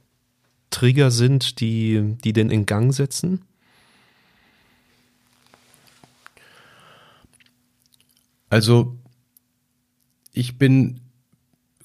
[0.71, 3.43] Trigger sind, die, die den in Gang setzen?
[8.53, 8.99] Also
[10.35, 11.01] ich bin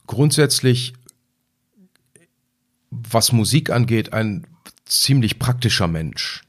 [0.05, 0.95] grundsätzlich,
[2.89, 4.45] was Musik angeht, ein
[4.83, 6.43] ziemlich praktischer Mensch.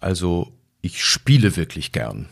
[0.00, 2.30] Also ich spiele wirklich gern.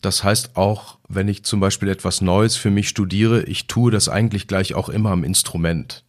[0.00, 4.08] Das heißt auch, wenn ich zum Beispiel etwas Neues für mich studiere, ich tue das
[4.08, 6.04] eigentlich gleich auch immer am Instrument.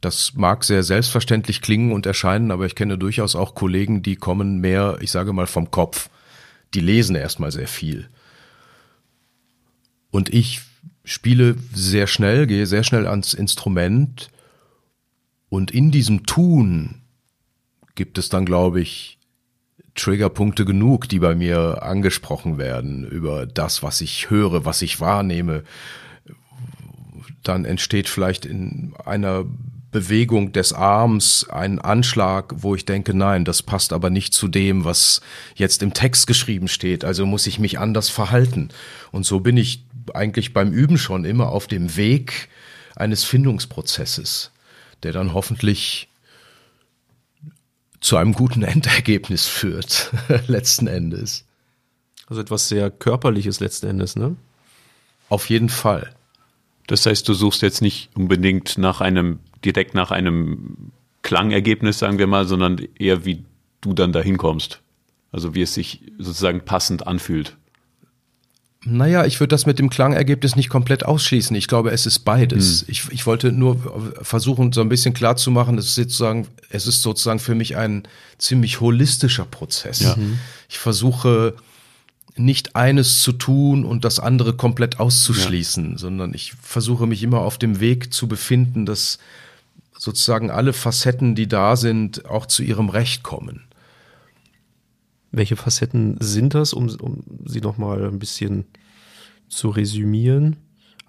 [0.00, 4.58] Das mag sehr selbstverständlich klingen und erscheinen, aber ich kenne durchaus auch Kollegen, die kommen
[4.58, 6.08] mehr, ich sage mal, vom Kopf.
[6.74, 8.08] Die lesen erstmal sehr viel.
[10.10, 10.62] Und ich
[11.04, 14.30] spiele sehr schnell, gehe sehr schnell ans Instrument
[15.48, 17.02] und in diesem Tun
[17.94, 19.18] gibt es dann, glaube ich,
[19.94, 25.64] Triggerpunkte genug, die bei mir angesprochen werden über das, was ich höre, was ich wahrnehme.
[27.42, 29.44] Dann entsteht vielleicht in einer
[29.90, 34.84] Bewegung des Arms ein Anschlag, wo ich denke, nein, das passt aber nicht zu dem,
[34.84, 35.20] was
[35.54, 37.04] jetzt im Text geschrieben steht.
[37.04, 38.68] Also muss ich mich anders verhalten.
[39.10, 42.48] Und so bin ich eigentlich beim Üben schon immer auf dem Weg
[42.96, 44.52] eines Findungsprozesses,
[45.02, 46.08] der dann hoffentlich
[48.00, 50.12] zu einem guten Endergebnis führt,
[50.46, 51.44] letzten Endes.
[52.26, 54.36] Also etwas sehr Körperliches letzten Endes, ne?
[55.28, 56.14] Auf jeden Fall.
[56.86, 60.92] Das heißt, du suchst jetzt nicht unbedingt nach einem, direkt nach einem
[61.22, 63.44] Klangergebnis, sagen wir mal, sondern eher wie
[63.80, 64.80] du dann dahin kommst.
[65.32, 67.56] Also wie es sich sozusagen passend anfühlt.
[68.82, 71.54] Naja, ich würde das mit dem Klangergebnis nicht komplett ausschließen.
[71.54, 72.86] Ich glaube, es ist beides.
[72.88, 73.78] Ich, ich wollte nur
[74.22, 77.76] versuchen, so ein bisschen klar zu machen, es ist sozusagen, es ist sozusagen für mich
[77.76, 78.04] ein
[78.38, 80.00] ziemlich holistischer Prozess.
[80.00, 80.16] Ja.
[80.70, 81.54] Ich versuche
[82.36, 87.58] nicht eines zu tun und das andere komplett auszuschließen, sondern ich versuche mich immer auf
[87.58, 89.18] dem Weg zu befinden, dass
[90.00, 93.64] sozusagen alle Facetten, die da sind, auch zu ihrem Recht kommen.
[95.30, 98.64] Welche Facetten sind das, um, um sie nochmal ein bisschen
[99.50, 100.56] zu resümieren?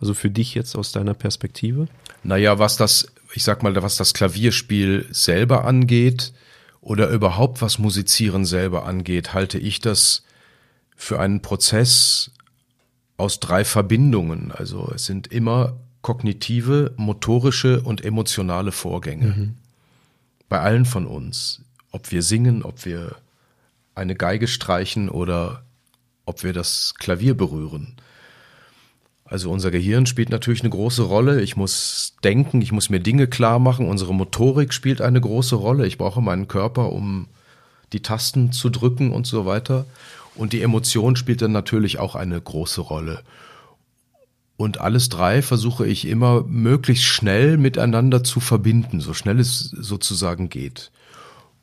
[0.01, 1.88] Also für dich jetzt aus deiner Perspektive?
[2.23, 6.34] Naja, was das, ich sag mal, was das Klavierspiel selber angeht
[6.82, 10.23] oder überhaupt was Musizieren selber angeht, halte ich das
[10.97, 12.32] für einen Prozess
[13.15, 14.51] aus drei Verbindungen.
[14.51, 19.53] Also es sind immer kognitive, motorische und emotionale Vorgänge.
[20.49, 21.61] Bei allen von uns.
[21.91, 23.15] Ob wir singen, ob wir
[23.95, 25.63] eine Geige streichen oder
[26.25, 27.95] ob wir das Klavier berühren.
[29.25, 31.41] Also unser Gehirn spielt natürlich eine große Rolle.
[31.41, 33.87] Ich muss denken, ich muss mir Dinge klar machen.
[33.87, 35.87] Unsere Motorik spielt eine große Rolle.
[35.87, 37.27] Ich brauche meinen Körper, um
[37.93, 39.85] die Tasten zu drücken und so weiter.
[40.35, 43.21] Und die Emotion spielt dann natürlich auch eine große Rolle.
[44.62, 50.50] Und alles drei versuche ich immer möglichst schnell miteinander zu verbinden, so schnell es sozusagen
[50.50, 50.91] geht.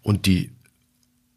[0.02, 0.50] Und die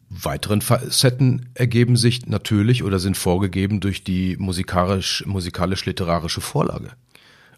[0.08, 6.94] weiteren Facetten ergeben sich natürlich oder sind vorgegeben durch die musikalisch, musikalisch-literarische Vorlage.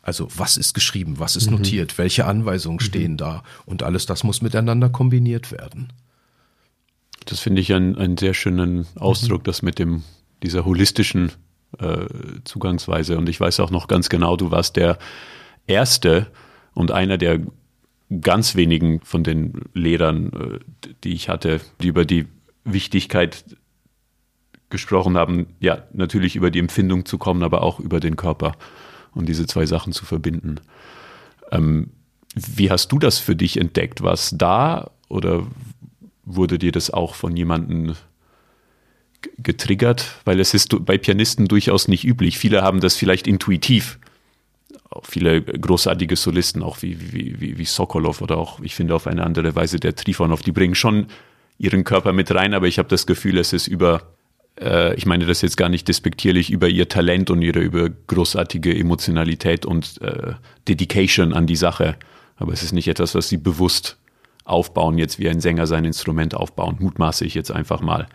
[0.02, 1.56] Also was ist geschrieben, was ist mhm.
[1.56, 2.84] notiert, welche Anweisungen mhm.
[2.84, 5.94] stehen da und alles das muss miteinander kombiniert werden.
[7.24, 9.46] Das finde ich einen, einen sehr schönen Ausdruck, mhm.
[9.46, 10.02] das mit dem
[10.42, 11.32] dieser holistischen
[11.78, 12.06] äh,
[12.44, 13.18] Zugangsweise.
[13.18, 14.98] Und ich weiß auch noch ganz genau, du warst der
[15.66, 16.26] erste
[16.74, 17.40] und einer der
[18.20, 22.26] ganz wenigen von den Lehrern, äh, die ich hatte, die über die
[22.64, 23.44] Wichtigkeit
[24.70, 28.52] gesprochen haben, ja, natürlich über die Empfindung zu kommen, aber auch über den Körper
[29.12, 30.56] und diese zwei Sachen zu verbinden.
[31.52, 31.90] Ähm,
[32.34, 34.02] wie hast du das für dich entdeckt?
[34.02, 35.46] War es da oder
[36.24, 37.94] wurde dir das auch von jemandem
[39.38, 40.16] getriggert?
[40.24, 42.38] Weil es ist bei Pianisten durchaus nicht üblich.
[42.38, 43.98] Viele haben das vielleicht intuitiv.
[44.90, 49.06] Auch viele großartige Solisten, auch wie, wie, wie, wie Sokolov oder auch, ich finde, auf
[49.06, 51.06] eine andere Weise der Trifonov, die bringen schon
[51.58, 54.02] ihren Körper mit rein, aber ich habe das Gefühl, es ist über,
[54.60, 58.76] äh, ich meine das jetzt gar nicht despektierlich, über ihr Talent und ihre über großartige
[58.76, 60.34] Emotionalität und äh,
[60.68, 61.96] Dedication an die Sache.
[62.36, 63.98] Aber es ist nicht etwas, was sie bewusst
[64.44, 68.06] aufbauen, jetzt wie ein Sänger sein Instrument aufbauen, mutmaße ich jetzt einfach mal.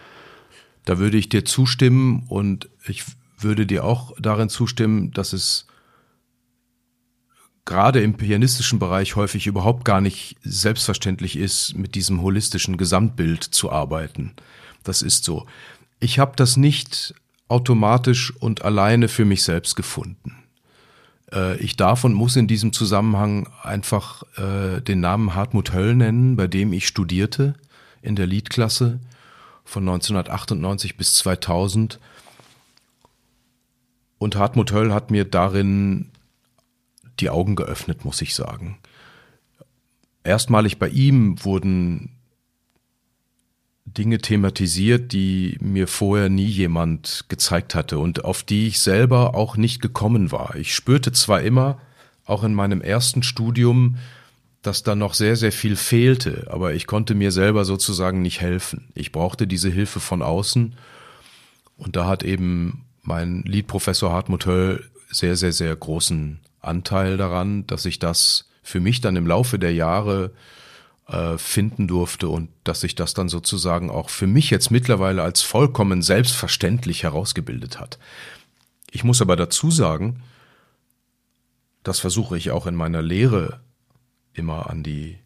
[0.90, 3.04] Da würde ich dir zustimmen und ich
[3.38, 5.68] würde dir auch darin zustimmen, dass es
[7.64, 13.72] gerade im pianistischen Bereich häufig überhaupt gar nicht selbstverständlich ist, mit diesem holistischen Gesamtbild zu
[13.72, 14.34] arbeiten.
[14.84, 15.46] Das ist so.
[16.00, 17.14] Ich habe das nicht
[17.50, 20.38] automatisch und alleine für mich selbst gefunden.
[21.32, 26.36] Äh, ich darf und muss in diesem Zusammenhang einfach äh, den Namen Hartmut Höll nennen,
[26.36, 27.54] bei dem ich studierte
[28.02, 29.00] in der Liedklasse
[29.70, 32.00] von 1998 bis 2000.
[34.18, 36.10] Und Hartmut Höll hat mir darin
[37.20, 38.80] die Augen geöffnet, muss ich sagen.
[40.24, 42.16] Erstmalig bei ihm wurden
[43.86, 49.56] Dinge thematisiert, die mir vorher nie jemand gezeigt hatte und auf die ich selber auch
[49.56, 50.56] nicht gekommen war.
[50.56, 51.80] Ich spürte zwar immer,
[52.26, 53.98] auch in meinem ersten Studium,
[54.70, 58.90] dass da noch sehr, sehr viel fehlte, aber ich konnte mir selber sozusagen nicht helfen.
[58.94, 60.76] Ich brauchte diese Hilfe von außen
[61.76, 67.86] und da hat eben mein Liedprofessor Hartmut Höll sehr, sehr, sehr großen Anteil daran, dass
[67.86, 70.34] ich das für mich dann im Laufe der Jahre
[71.08, 75.42] äh, finden durfte und dass sich das dann sozusagen auch für mich jetzt mittlerweile als
[75.42, 77.98] vollkommen selbstverständlich herausgebildet hat.
[78.92, 80.22] Ich muss aber dazu sagen,
[81.82, 83.62] das versuche ich auch in meiner Lehre
[84.34, 85.18] immer an die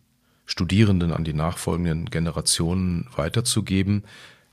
[0.46, 4.04] Studierenden, an die nachfolgenden Generationen weiterzugeben.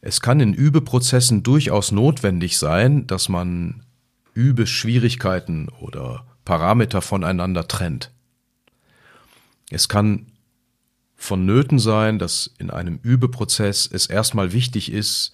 [0.01, 3.85] Es kann in Übeprozessen durchaus notwendig sein, dass man
[4.35, 8.13] Übeschwierigkeiten oder Parameter voneinander trennt.
[9.71, 10.27] Es kann
[11.17, 15.33] vonnöten sein, dass in einem Übeprozess es erstmal wichtig ist,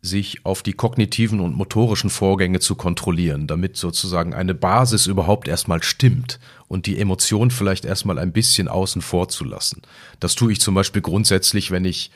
[0.00, 5.82] sich auf die kognitiven und motorischen Vorgänge zu kontrollieren, damit sozusagen eine Basis überhaupt erstmal
[5.82, 9.82] stimmt und die Emotion vielleicht erstmal ein bisschen außen vor zu lassen.
[10.20, 12.12] Das tue ich zum Beispiel grundsätzlich, wenn ich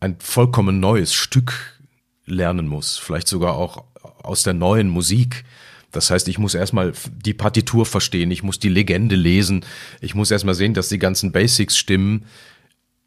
[0.00, 1.78] ein vollkommen neues Stück
[2.26, 3.84] lernen muss, vielleicht sogar auch
[4.22, 5.44] aus der neuen Musik
[5.94, 6.92] das heißt, ich muss erstmal
[7.24, 9.64] die Partitur verstehen, ich muss die Legende lesen,
[10.00, 12.26] ich muss erstmal sehen, dass die ganzen Basics stimmen.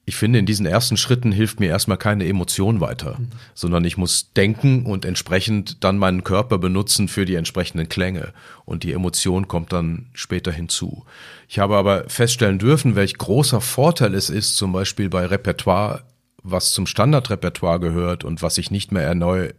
[0.10, 3.28] Ich finde, in diesen ersten Schritten hilft mir erstmal keine Emotion weiter, mhm.
[3.54, 8.32] sondern ich muss denken und entsprechend dann meinen Körper benutzen für die entsprechenden Klänge.
[8.64, 11.04] Und die Emotion kommt dann später hinzu.
[11.50, 16.04] Ich habe aber feststellen dürfen, welch großer Vorteil es ist, zum Beispiel bei Repertoire,
[16.42, 19.50] was zum Standardrepertoire gehört und was ich nicht mehr erneu,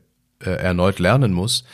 [0.42, 1.64] äh, erneut lernen muss,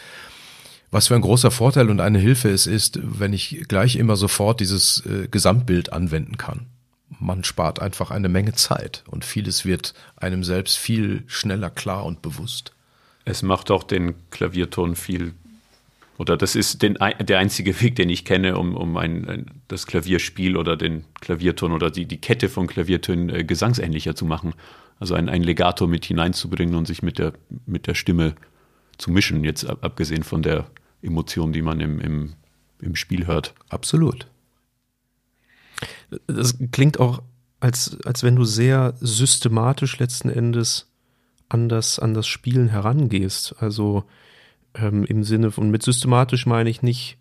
[0.91, 4.59] was für ein großer Vorteil und eine Hilfe es ist, wenn ich gleich immer sofort
[4.59, 6.67] dieses äh, Gesamtbild anwenden kann.
[7.09, 12.23] Man spart einfach eine Menge Zeit und vieles wird einem selbst viel schneller klar und
[12.23, 12.73] bewusst.
[13.25, 15.35] Es macht auch den Klavierton viel,
[16.19, 19.87] oder das ist den, der einzige Weg, den ich kenne, um, um ein, ein, das
[19.87, 24.55] Klavierspiel oder den Klavierton oder die, die Kette von Klaviertönen äh, gesangsähnlicher zu machen.
[25.01, 27.33] Also ein, ein Legato mit hineinzubringen und sich mit der,
[27.67, 28.35] mit der Stimme
[28.97, 30.67] zu mischen, jetzt abgesehen von der
[31.03, 32.33] Emotionen, die man im, im,
[32.81, 33.55] im Spiel hört.
[33.69, 34.29] Absolut.
[36.27, 37.23] Das klingt auch,
[37.61, 40.91] als, als wenn du sehr systematisch letzten Endes
[41.49, 43.57] an das, an das Spielen herangehst.
[43.59, 44.05] Also
[44.75, 47.19] ähm, im Sinne von, mit systematisch meine ich nicht,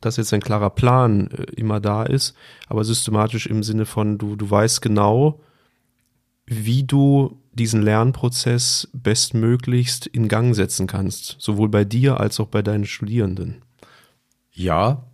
[0.00, 2.34] dass jetzt ein klarer Plan äh, immer da ist,
[2.66, 5.40] aber systematisch im Sinne von, du, du weißt genau,
[6.46, 12.62] wie du diesen Lernprozess bestmöglichst in Gang setzen kannst, sowohl bei dir als auch bei
[12.62, 13.62] deinen Studierenden.
[14.50, 15.04] Ja,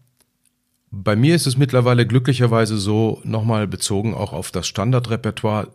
[0.90, 5.68] bei mir ist es mittlerweile glücklicherweise so, nochmal bezogen auch auf das Standardrepertoire,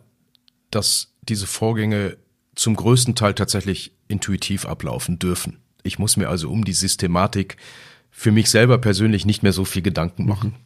[0.70, 2.16] dass diese Vorgänge
[2.54, 5.58] zum größten Teil tatsächlich intuitiv ablaufen dürfen.
[5.82, 7.56] Ich muss mir also um die Systematik
[8.10, 10.50] für mich selber persönlich nicht mehr so viel Gedanken machen.
[10.50, 10.64] Mhm.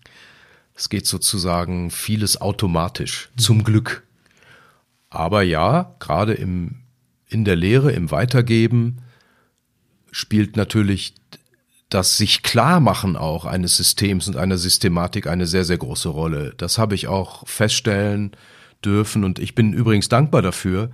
[0.75, 3.39] Es geht sozusagen vieles automatisch, mhm.
[3.39, 4.07] zum Glück.
[5.11, 6.83] Aber ja, gerade im,
[7.29, 8.99] in der Lehre, im Weitergeben
[10.11, 11.15] spielt natürlich
[11.89, 16.55] das sich klar machen auch eines Systems und einer Systematik eine sehr, sehr große Rolle.
[16.57, 18.33] Das habe ich auch feststellen
[18.85, 20.91] dürfen und ich bin übrigens dankbar dafür,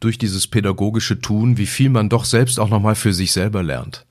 [0.00, 4.06] durch dieses pädagogische Tun, wie viel man doch selbst auch nochmal für sich selber lernt.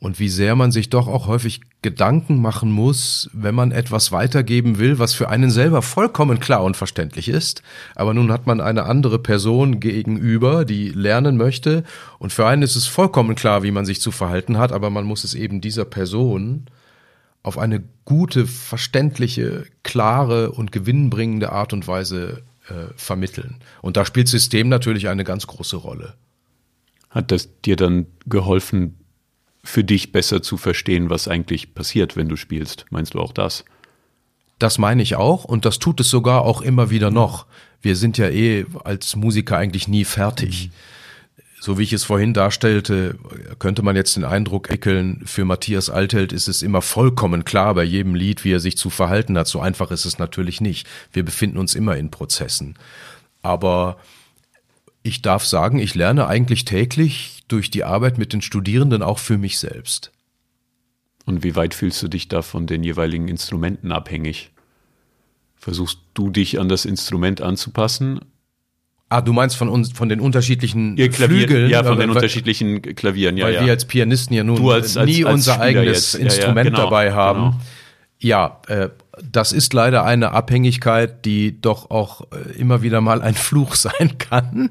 [0.00, 4.78] Und wie sehr man sich doch auch häufig Gedanken machen muss, wenn man etwas weitergeben
[4.78, 7.62] will, was für einen selber vollkommen klar und verständlich ist.
[7.94, 11.84] Aber nun hat man eine andere Person gegenüber, die lernen möchte.
[12.18, 15.04] Und für einen ist es vollkommen klar, wie man sich zu verhalten hat, aber man
[15.04, 16.64] muss es eben dieser Person
[17.42, 23.56] auf eine gute, verständliche, klare und gewinnbringende Art und Weise äh, vermitteln.
[23.82, 26.14] Und da spielt System natürlich eine ganz große Rolle.
[27.10, 28.99] Hat das dir dann geholfen,
[29.62, 32.86] für dich besser zu verstehen, was eigentlich passiert, wenn du spielst?
[32.90, 33.64] Meinst du auch das?
[34.58, 37.46] Das meine ich auch und das tut es sogar auch immer wieder noch.
[37.80, 40.68] Wir sind ja eh als Musiker eigentlich nie fertig.
[40.68, 40.72] Mhm
[41.60, 43.16] so wie ich es vorhin darstellte,
[43.58, 47.84] könnte man jetzt den Eindruck eckeln, für Matthias Altheld ist es immer vollkommen klar bei
[47.84, 49.46] jedem Lied, wie er sich zu verhalten hat.
[49.46, 50.88] So einfach ist es natürlich nicht.
[51.12, 52.76] Wir befinden uns immer in Prozessen.
[53.42, 53.98] Aber
[55.02, 59.38] ich darf sagen, ich lerne eigentlich täglich durch die Arbeit mit den Studierenden auch für
[59.38, 60.12] mich selbst.
[61.26, 64.50] Und wie weit fühlst du dich da von den jeweiligen Instrumenten abhängig?
[65.56, 68.20] Versuchst du dich an das Instrument anzupassen
[69.12, 71.68] Ah, du meinst von uns, von den unterschiedlichen Ihr Klavier, Flügeln?
[71.68, 73.64] Ja, von den unterschiedlichen Klavieren, ja, weil ja.
[73.64, 76.22] wir als Pianisten ja nun als, als, nie als unser Spieler eigenes jetzt.
[76.22, 77.40] Instrument ja, ja, genau, dabei haben.
[77.40, 77.60] Genau.
[78.20, 78.88] Ja, äh,
[79.22, 84.18] das ist leider eine Abhängigkeit, die doch auch äh, immer wieder mal ein Fluch sein
[84.18, 84.70] kann,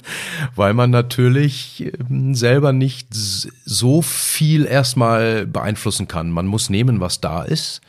[0.56, 6.32] weil man natürlich äh, selber nicht so viel erstmal beeinflussen kann.
[6.32, 7.82] Man muss nehmen, was da ist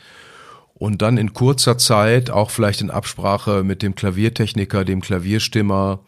[0.81, 5.99] und dann in kurzer Zeit, auch vielleicht in Absprache mit dem Klaviertechniker, dem Klavierstimmer,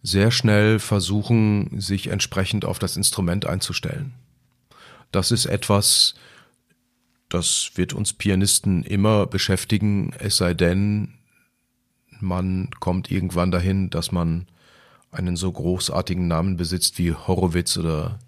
[0.00, 4.14] sehr schnell versuchen, sich entsprechend auf das Instrument einzustellen.
[5.10, 6.14] Das ist etwas,
[7.28, 11.14] das wird uns Pianisten immer beschäftigen, es sei denn,
[12.20, 14.46] man kommt irgendwann dahin, dass man
[15.10, 18.18] einen so großartigen Namen besitzt wie Horowitz oder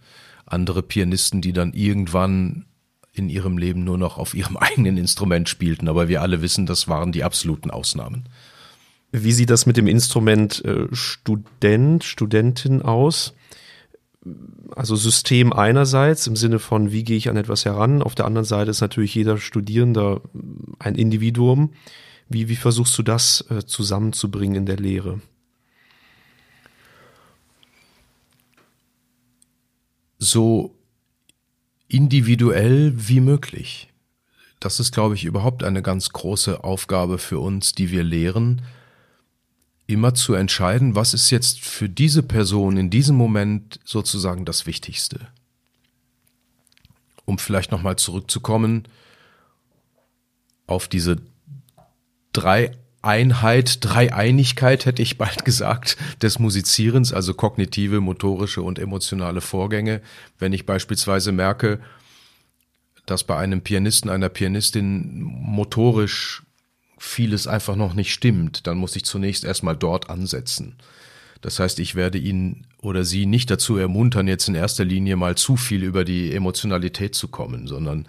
[0.46, 2.66] andere Pianisten, die dann irgendwann
[3.12, 5.88] in ihrem Leben nur noch auf ihrem eigenen Instrument spielten.
[5.88, 8.28] Aber wir alle wissen, das waren die absoluten Ausnahmen.
[9.12, 13.34] Wie sieht das mit dem Instrument äh, Student, Studentin aus?
[14.76, 18.02] Also System einerseits im Sinne von, wie gehe ich an etwas heran?
[18.02, 20.20] Auf der anderen Seite ist natürlich jeder Studierender
[20.78, 21.72] ein Individuum.
[22.28, 25.20] Wie, wie versuchst du das äh, zusammenzubringen in der Lehre?
[30.18, 30.76] So
[31.88, 33.88] individuell wie möglich.
[34.60, 38.60] Das ist, glaube ich, überhaupt eine ganz große Aufgabe für uns, die wir lehren,
[39.91, 45.28] immer zu entscheiden, was ist jetzt für diese Person in diesem Moment sozusagen das Wichtigste.
[47.24, 48.88] Um vielleicht nochmal zurückzukommen
[50.66, 51.16] auf diese
[52.32, 60.01] Dreieinheit, Dreieinigkeit hätte ich bald gesagt, des Musizierens, also kognitive, motorische und emotionale Vorgänge.
[60.38, 61.80] Wenn ich beispielsweise merke,
[63.07, 66.43] dass bei einem Pianisten, einer Pianistin motorisch
[67.03, 70.74] vieles einfach noch nicht stimmt, dann muss ich zunächst erstmal dort ansetzen.
[71.40, 75.34] Das heißt, ich werde ihn oder sie nicht dazu ermuntern, jetzt in erster Linie mal
[75.34, 78.07] zu viel über die Emotionalität zu kommen, sondern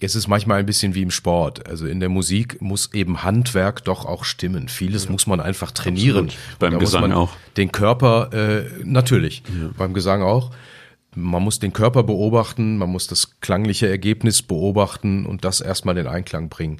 [0.00, 1.68] es ist manchmal ein bisschen wie im Sport.
[1.68, 4.68] Also in der Musik muss eben Handwerk doch auch stimmen.
[4.68, 5.10] Vieles ja.
[5.10, 6.26] muss man einfach trainieren.
[6.26, 6.58] Absolut.
[6.60, 7.32] Beim Gesang auch.
[7.56, 9.70] Den Körper, äh, natürlich, ja.
[9.76, 10.52] beim Gesang auch.
[11.14, 16.06] Man muss den Körper beobachten, man muss das klangliche Ergebnis beobachten und das erstmal in
[16.06, 16.78] Einklang bringen.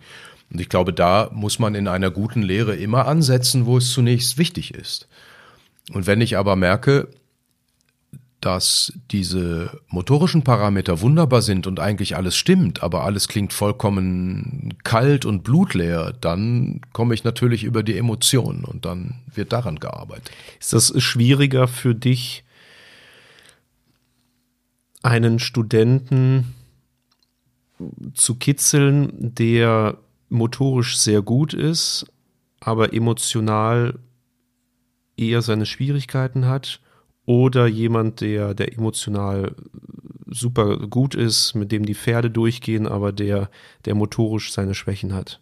[0.52, 4.36] Und ich glaube, da muss man in einer guten Lehre immer ansetzen, wo es zunächst
[4.36, 5.08] wichtig ist.
[5.92, 7.08] Und wenn ich aber merke,
[8.42, 15.24] dass diese motorischen Parameter wunderbar sind und eigentlich alles stimmt, aber alles klingt vollkommen kalt
[15.24, 20.32] und blutleer, dann komme ich natürlich über die Emotionen und dann wird daran gearbeitet.
[20.60, 22.44] Ist das schwieriger für dich,
[25.02, 26.54] einen Studenten
[28.14, 29.98] zu kitzeln, der
[30.32, 32.06] motorisch sehr gut ist,
[32.60, 33.98] aber emotional
[35.16, 36.80] eher seine Schwierigkeiten hat
[37.24, 39.54] oder jemand, der, der emotional
[40.26, 43.50] super gut ist, mit dem die Pferde durchgehen, aber der,
[43.84, 45.40] der motorisch seine Schwächen hat.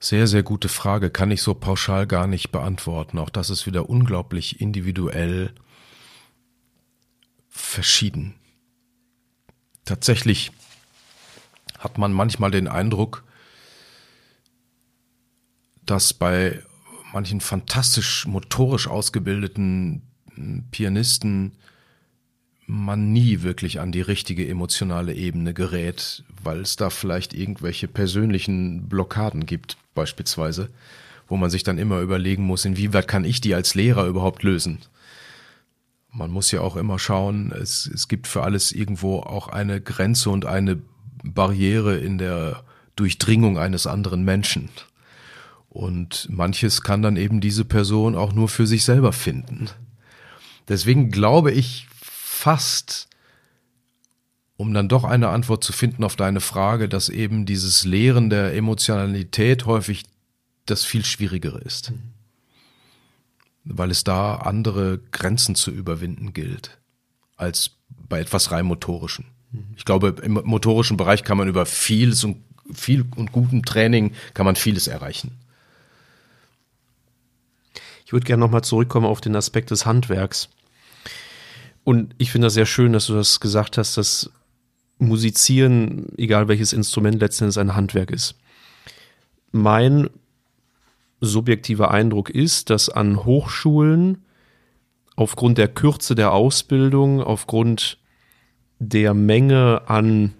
[0.00, 1.10] Sehr, sehr gute Frage.
[1.10, 3.18] Kann ich so pauschal gar nicht beantworten.
[3.18, 5.52] Auch das ist wieder unglaublich individuell
[7.48, 8.36] verschieden.
[9.84, 10.52] Tatsächlich
[11.78, 13.24] hat man manchmal den Eindruck,
[15.84, 16.62] dass bei
[17.12, 20.02] manchen fantastisch motorisch ausgebildeten
[20.70, 21.52] Pianisten
[22.66, 28.88] man nie wirklich an die richtige emotionale Ebene gerät, weil es da vielleicht irgendwelche persönlichen
[28.88, 30.68] Blockaden gibt, beispielsweise,
[31.28, 34.80] wo man sich dann immer überlegen muss, inwieweit kann ich die als Lehrer überhaupt lösen.
[36.12, 40.28] Man muss ja auch immer schauen, es, es gibt für alles irgendwo auch eine Grenze
[40.28, 40.78] und eine
[41.22, 42.64] Barriere in der
[42.96, 44.70] Durchdringung eines anderen Menschen.
[45.68, 49.68] Und manches kann dann eben diese Person auch nur für sich selber finden.
[50.66, 53.08] Deswegen glaube ich fast,
[54.56, 58.54] um dann doch eine Antwort zu finden auf deine Frage, dass eben dieses Lehren der
[58.54, 60.04] Emotionalität häufig
[60.66, 61.92] das viel Schwierigere ist.
[63.64, 66.78] Weil es da andere Grenzen zu überwinden gilt,
[67.36, 69.26] als bei etwas rein motorischen.
[69.76, 72.36] Ich glaube, im motorischen Bereich kann man über vieles und
[72.72, 75.32] viel und gutem Training kann man vieles erreichen.
[78.04, 80.48] Ich würde gerne nochmal zurückkommen auf den Aspekt des Handwerks.
[81.84, 84.30] Und ich finde das sehr schön, dass du das gesagt hast, dass
[84.98, 88.34] Musizieren, egal welches Instrument letztendlich ein Handwerk ist.
[89.52, 90.10] Mein
[91.20, 94.24] subjektiver Eindruck ist, dass an Hochschulen
[95.14, 97.97] aufgrund der Kürze der Ausbildung, aufgrund
[98.78, 100.32] der Menge an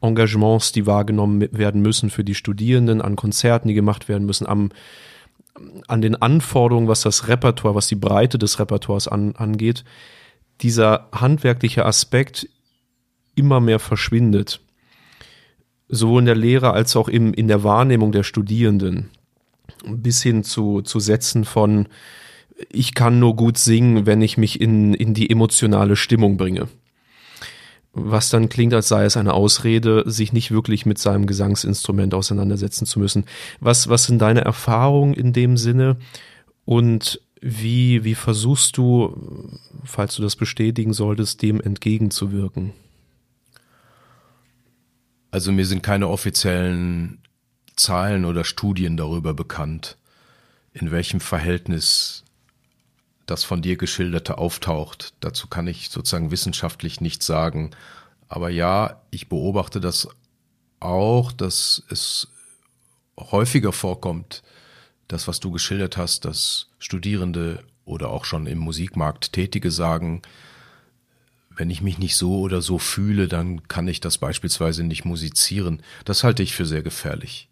[0.00, 4.70] Engagements, die wahrgenommen werden müssen für die Studierenden, an Konzerten, die gemacht werden müssen, am,
[5.88, 9.84] an den Anforderungen, was das Repertoire, was die Breite des Repertoires an, angeht,
[10.60, 12.48] dieser handwerkliche Aspekt
[13.34, 14.60] immer mehr verschwindet.
[15.88, 19.10] Sowohl in der Lehre als auch im, in der Wahrnehmung der Studierenden.
[19.86, 21.88] Bis hin zu, zu Sätzen von,
[22.70, 26.68] ich kann nur gut singen, wenn ich mich in, in die emotionale Stimmung bringe.
[28.00, 32.86] Was dann klingt, als sei es eine Ausrede, sich nicht wirklich mit seinem Gesangsinstrument auseinandersetzen
[32.86, 33.24] zu müssen.
[33.60, 35.96] Was, was sind deine Erfahrungen in dem Sinne?
[36.64, 42.72] Und wie, wie versuchst du, falls du das bestätigen solltest, dem entgegenzuwirken?
[45.30, 47.18] Also mir sind keine offiziellen
[47.76, 49.96] Zahlen oder Studien darüber bekannt,
[50.72, 52.24] in welchem Verhältnis
[53.30, 55.14] das von dir geschilderte auftaucht.
[55.20, 57.70] Dazu kann ich sozusagen wissenschaftlich nichts sagen.
[58.28, 60.08] Aber ja, ich beobachte das
[60.80, 62.28] auch, dass es
[63.18, 64.42] häufiger vorkommt,
[65.08, 70.22] das, was du geschildert hast, dass Studierende oder auch schon im Musikmarkt Tätige sagen,
[71.50, 75.82] wenn ich mich nicht so oder so fühle, dann kann ich das beispielsweise nicht musizieren.
[76.04, 77.48] Das halte ich für sehr gefährlich.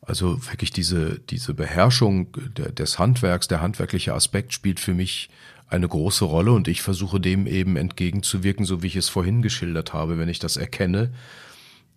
[0.00, 5.28] Also wirklich diese, diese Beherrschung des Handwerks, der handwerkliche Aspekt spielt für mich
[5.68, 9.92] eine große Rolle und ich versuche dem eben entgegenzuwirken, so wie ich es vorhin geschildert
[9.92, 11.12] habe, wenn ich das erkenne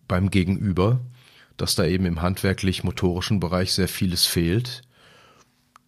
[0.08, 1.00] beim Gegenüber,
[1.56, 4.82] dass da eben im handwerklich-motorischen Bereich sehr vieles fehlt,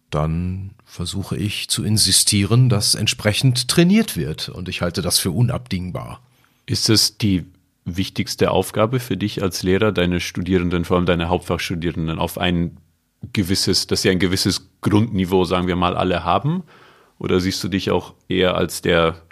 [0.08, 4.48] dann versuche ich zu insistieren, dass entsprechend trainiert wird.
[4.48, 6.22] Und ich halte das für unabdingbar.
[6.66, 7.44] Ist es die
[7.84, 12.78] wichtigste Aufgabe für dich als Lehrer, deine Studierenden, vor allem deine Hauptfachstudierenden, auf ein
[13.32, 16.62] gewisses, dass sie ein gewisses Grundniveau, sagen wir mal, alle haben?
[17.18, 19.22] Oder siehst du dich auch eher als der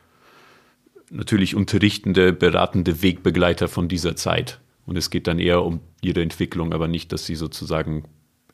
[1.11, 4.61] natürlich unterrichtende, beratende Wegbegleiter von dieser Zeit?
[4.86, 8.05] Und es geht dann eher um ihre Entwicklung, aber nicht, dass sie sozusagen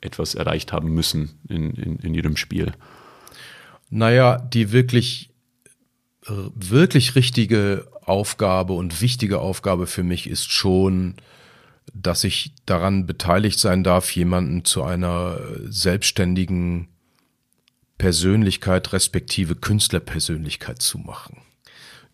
[0.01, 2.73] etwas erreicht haben müssen in, in, in ihrem Spiel.
[3.89, 5.31] Naja, die wirklich,
[6.25, 11.15] wirklich richtige Aufgabe und wichtige Aufgabe für mich ist schon,
[11.93, 16.87] dass ich daran beteiligt sein darf, jemanden zu einer selbstständigen
[17.97, 21.37] Persönlichkeit respektive Künstlerpersönlichkeit zu machen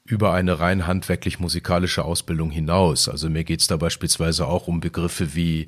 [0.05, 3.09] über eine rein handwerklich musikalische Ausbildung hinaus.
[3.09, 5.67] Also mir geht's da beispielsweise auch um Begriffe wie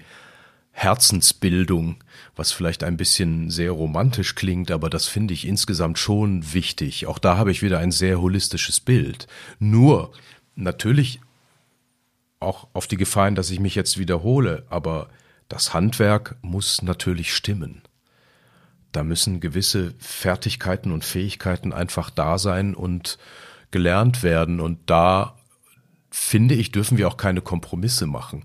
[0.80, 2.04] Herzensbildung,
[2.36, 7.08] was vielleicht ein bisschen sehr romantisch klingt, aber das finde ich insgesamt schon wichtig.
[7.08, 9.26] Auch da habe ich wieder ein sehr holistisches Bild.
[9.58, 10.12] Nur
[10.54, 11.20] natürlich
[12.40, 15.10] auch auf die Gefahren, dass ich mich jetzt wiederhole, aber
[15.50, 17.82] das Handwerk muss natürlich stimmen.
[18.92, 23.18] Da müssen gewisse Fertigkeiten und Fähigkeiten einfach da sein und
[23.72, 24.60] gelernt werden.
[24.60, 25.38] Und da
[26.12, 28.44] finde ich, dürfen wir auch keine Kompromisse machen.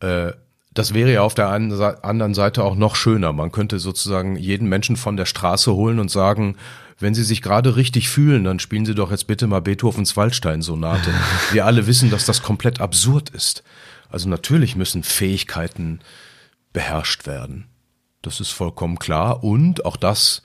[0.00, 0.32] Äh,
[0.72, 3.32] das wäre ja auf der anderen Seite auch noch schöner.
[3.32, 6.56] Man könnte sozusagen jeden Menschen von der Straße holen und sagen,
[6.98, 11.12] wenn Sie sich gerade richtig fühlen, dann spielen Sie doch jetzt bitte mal Beethovens Waldstein-Sonate.
[11.52, 13.64] Wir alle wissen, dass das komplett absurd ist.
[14.08, 16.00] Also natürlich müssen Fähigkeiten
[16.72, 17.66] beherrscht werden.
[18.22, 19.42] Das ist vollkommen klar.
[19.42, 20.42] Und auch das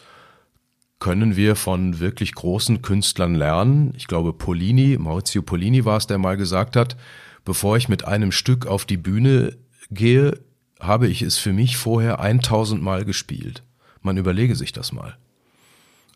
[1.00, 3.94] können wir von wirklich großen Künstlern lernen.
[3.98, 6.96] Ich glaube, Polini, Maurizio Polini war es, der mal gesagt hat,
[7.44, 9.58] bevor ich mit einem Stück auf die Bühne
[9.92, 10.40] gehe,
[10.80, 13.64] habe ich es für mich vorher 1000 Mal gespielt.
[14.02, 15.18] Man überlege sich das mal.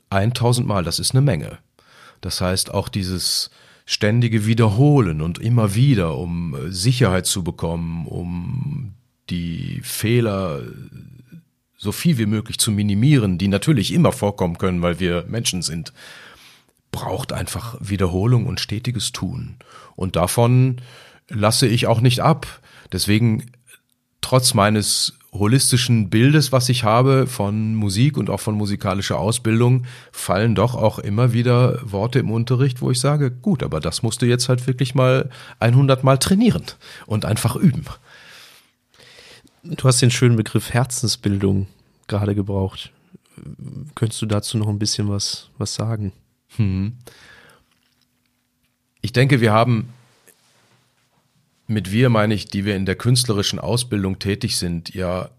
[0.10, 1.60] 1000 Mal, das ist eine Menge.
[2.22, 3.50] Das heißt, auch dieses
[3.86, 8.94] ständige Wiederholen und immer wieder, um äh, Sicherheit zu bekommen, um
[9.30, 10.62] die Fehler
[11.78, 15.94] so viel wie möglich zu minimieren, die natürlich immer vorkommen können, weil wir Menschen sind,
[16.92, 19.56] braucht einfach Wiederholung und stetiges Tun.
[19.96, 20.82] Und davon
[21.30, 22.62] lasse ich auch nicht ab.
[22.92, 23.52] Deswegen,
[24.22, 30.56] trotz meines holistischen Bildes, was ich habe von Musik und auch von musikalischer Ausbildung, fallen
[30.56, 34.26] doch auch immer wieder Worte im Unterricht, wo ich sage, gut, aber das musst du
[34.26, 36.64] jetzt halt wirklich mal 100 Mal trainieren
[37.06, 37.86] und einfach üben.
[39.64, 41.68] Du hast den schönen Begriff Herzensbildung
[42.08, 42.92] gerade gebraucht.
[43.96, 46.12] Könntest du dazu noch ein bisschen was, was sagen?
[46.56, 46.94] Hm.
[49.02, 49.94] Ich denke, wir haben
[51.70, 55.30] mit wir meine ich, die wir in der künstlerischen Ausbildung tätig sind, ja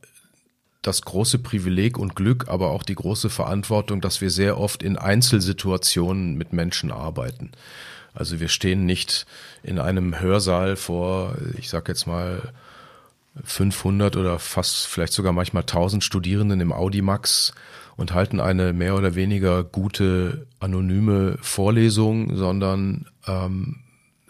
[0.82, 4.96] das große Privileg und Glück, aber auch die große Verantwortung, dass wir sehr oft in
[4.96, 7.50] Einzelsituationen mit Menschen arbeiten.
[8.14, 9.26] Also wir stehen nicht
[9.62, 12.52] in einem Hörsaal vor, ich sag jetzt mal
[13.44, 17.52] 500 oder fast vielleicht sogar manchmal 1000 Studierenden im Audimax
[17.96, 23.80] und halten eine mehr oder weniger gute anonyme Vorlesung, sondern ähm,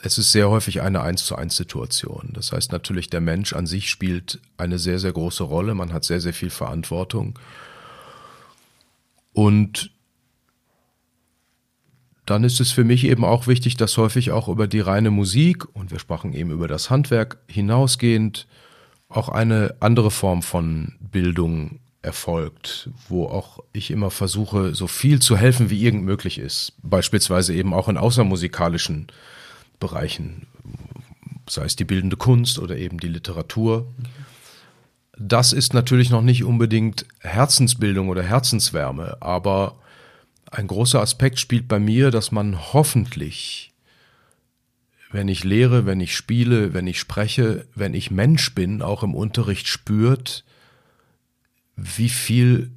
[0.02, 2.30] es ist sehr häufig eine eins zu eins Situation.
[2.32, 5.74] Das heißt natürlich, der Mensch an sich spielt eine sehr, sehr große Rolle.
[5.74, 7.38] Man hat sehr, sehr viel Verantwortung.
[9.32, 9.92] Und
[12.24, 15.64] dann ist es für mich eben auch wichtig, dass häufig auch über die reine Musik
[15.74, 18.46] und wir sprachen eben über das Handwerk hinausgehend
[19.08, 25.36] auch eine andere Form von Bildung erfolgt, wo auch ich immer versuche, so viel zu
[25.36, 26.72] helfen, wie irgend möglich ist.
[26.82, 29.08] Beispielsweise eben auch in außermusikalischen
[29.80, 30.46] Bereichen,
[31.48, 33.92] sei es die bildende Kunst oder eben die Literatur.
[35.18, 39.76] Das ist natürlich noch nicht unbedingt Herzensbildung oder Herzenswärme, aber
[40.50, 43.72] ein großer Aspekt spielt bei mir, dass man hoffentlich,
[45.12, 49.14] wenn ich lehre, wenn ich spiele, wenn ich spreche, wenn ich Mensch bin, auch im
[49.14, 50.44] Unterricht spürt,
[51.76, 52.70] wie viel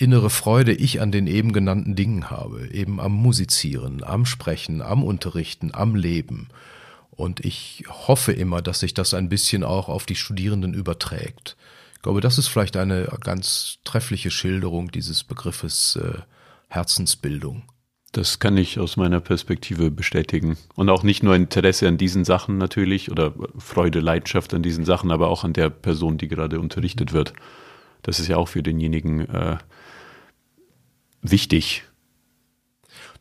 [0.00, 5.04] innere Freude ich an den eben genannten Dingen habe, eben am Musizieren, am Sprechen, am
[5.04, 6.48] Unterrichten, am Leben.
[7.10, 11.56] Und ich hoffe immer, dass sich das ein bisschen auch auf die Studierenden überträgt.
[11.94, 16.20] Ich glaube, das ist vielleicht eine ganz treffliche Schilderung dieses Begriffes äh,
[16.68, 17.64] Herzensbildung.
[18.12, 20.56] Das kann ich aus meiner Perspektive bestätigen.
[20.74, 25.10] Und auch nicht nur Interesse an diesen Sachen natürlich oder Freude, Leidenschaft an diesen Sachen,
[25.10, 27.34] aber auch an der Person, die gerade unterrichtet wird.
[28.02, 29.58] Das ist ja auch für denjenigen äh,
[31.22, 31.84] wichtig.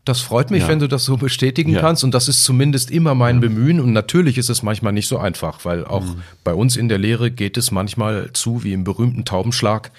[0.06, 0.70] Das freut mich, ja.
[0.70, 1.82] wenn du das so bestätigen ja.
[1.82, 2.04] kannst.
[2.04, 3.42] Und das ist zumindest immer mein ja.
[3.42, 3.80] Bemühen.
[3.80, 6.22] Und natürlich ist es manchmal nicht so einfach, weil auch mhm.
[6.44, 9.92] bei uns in der Lehre geht es manchmal zu wie im berühmten Taubenschlag.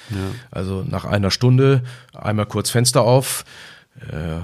[0.51, 3.45] Also nach einer Stunde einmal kurz Fenster auf,
[4.11, 4.41] äh,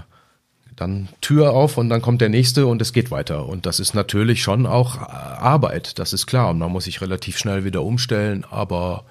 [0.77, 3.47] dann Tür auf und dann kommt der nächste und es geht weiter.
[3.47, 6.51] Und das ist natürlich schon auch Arbeit, das ist klar.
[6.51, 9.05] Und man muss sich relativ schnell wieder umstellen, aber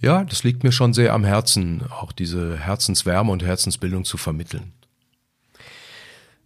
[0.00, 4.72] ja, das liegt mir schon sehr am Herzen, auch diese Herzenswärme und Herzensbildung zu vermitteln.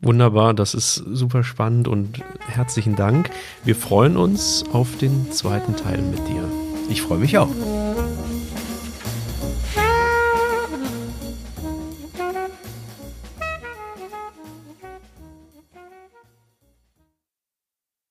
[0.01, 3.31] Wunderbar, das ist super spannend und herzlichen Dank.
[3.65, 6.47] Wir freuen uns auf den zweiten Teil mit dir.
[6.91, 7.84] Ich freue mich auch.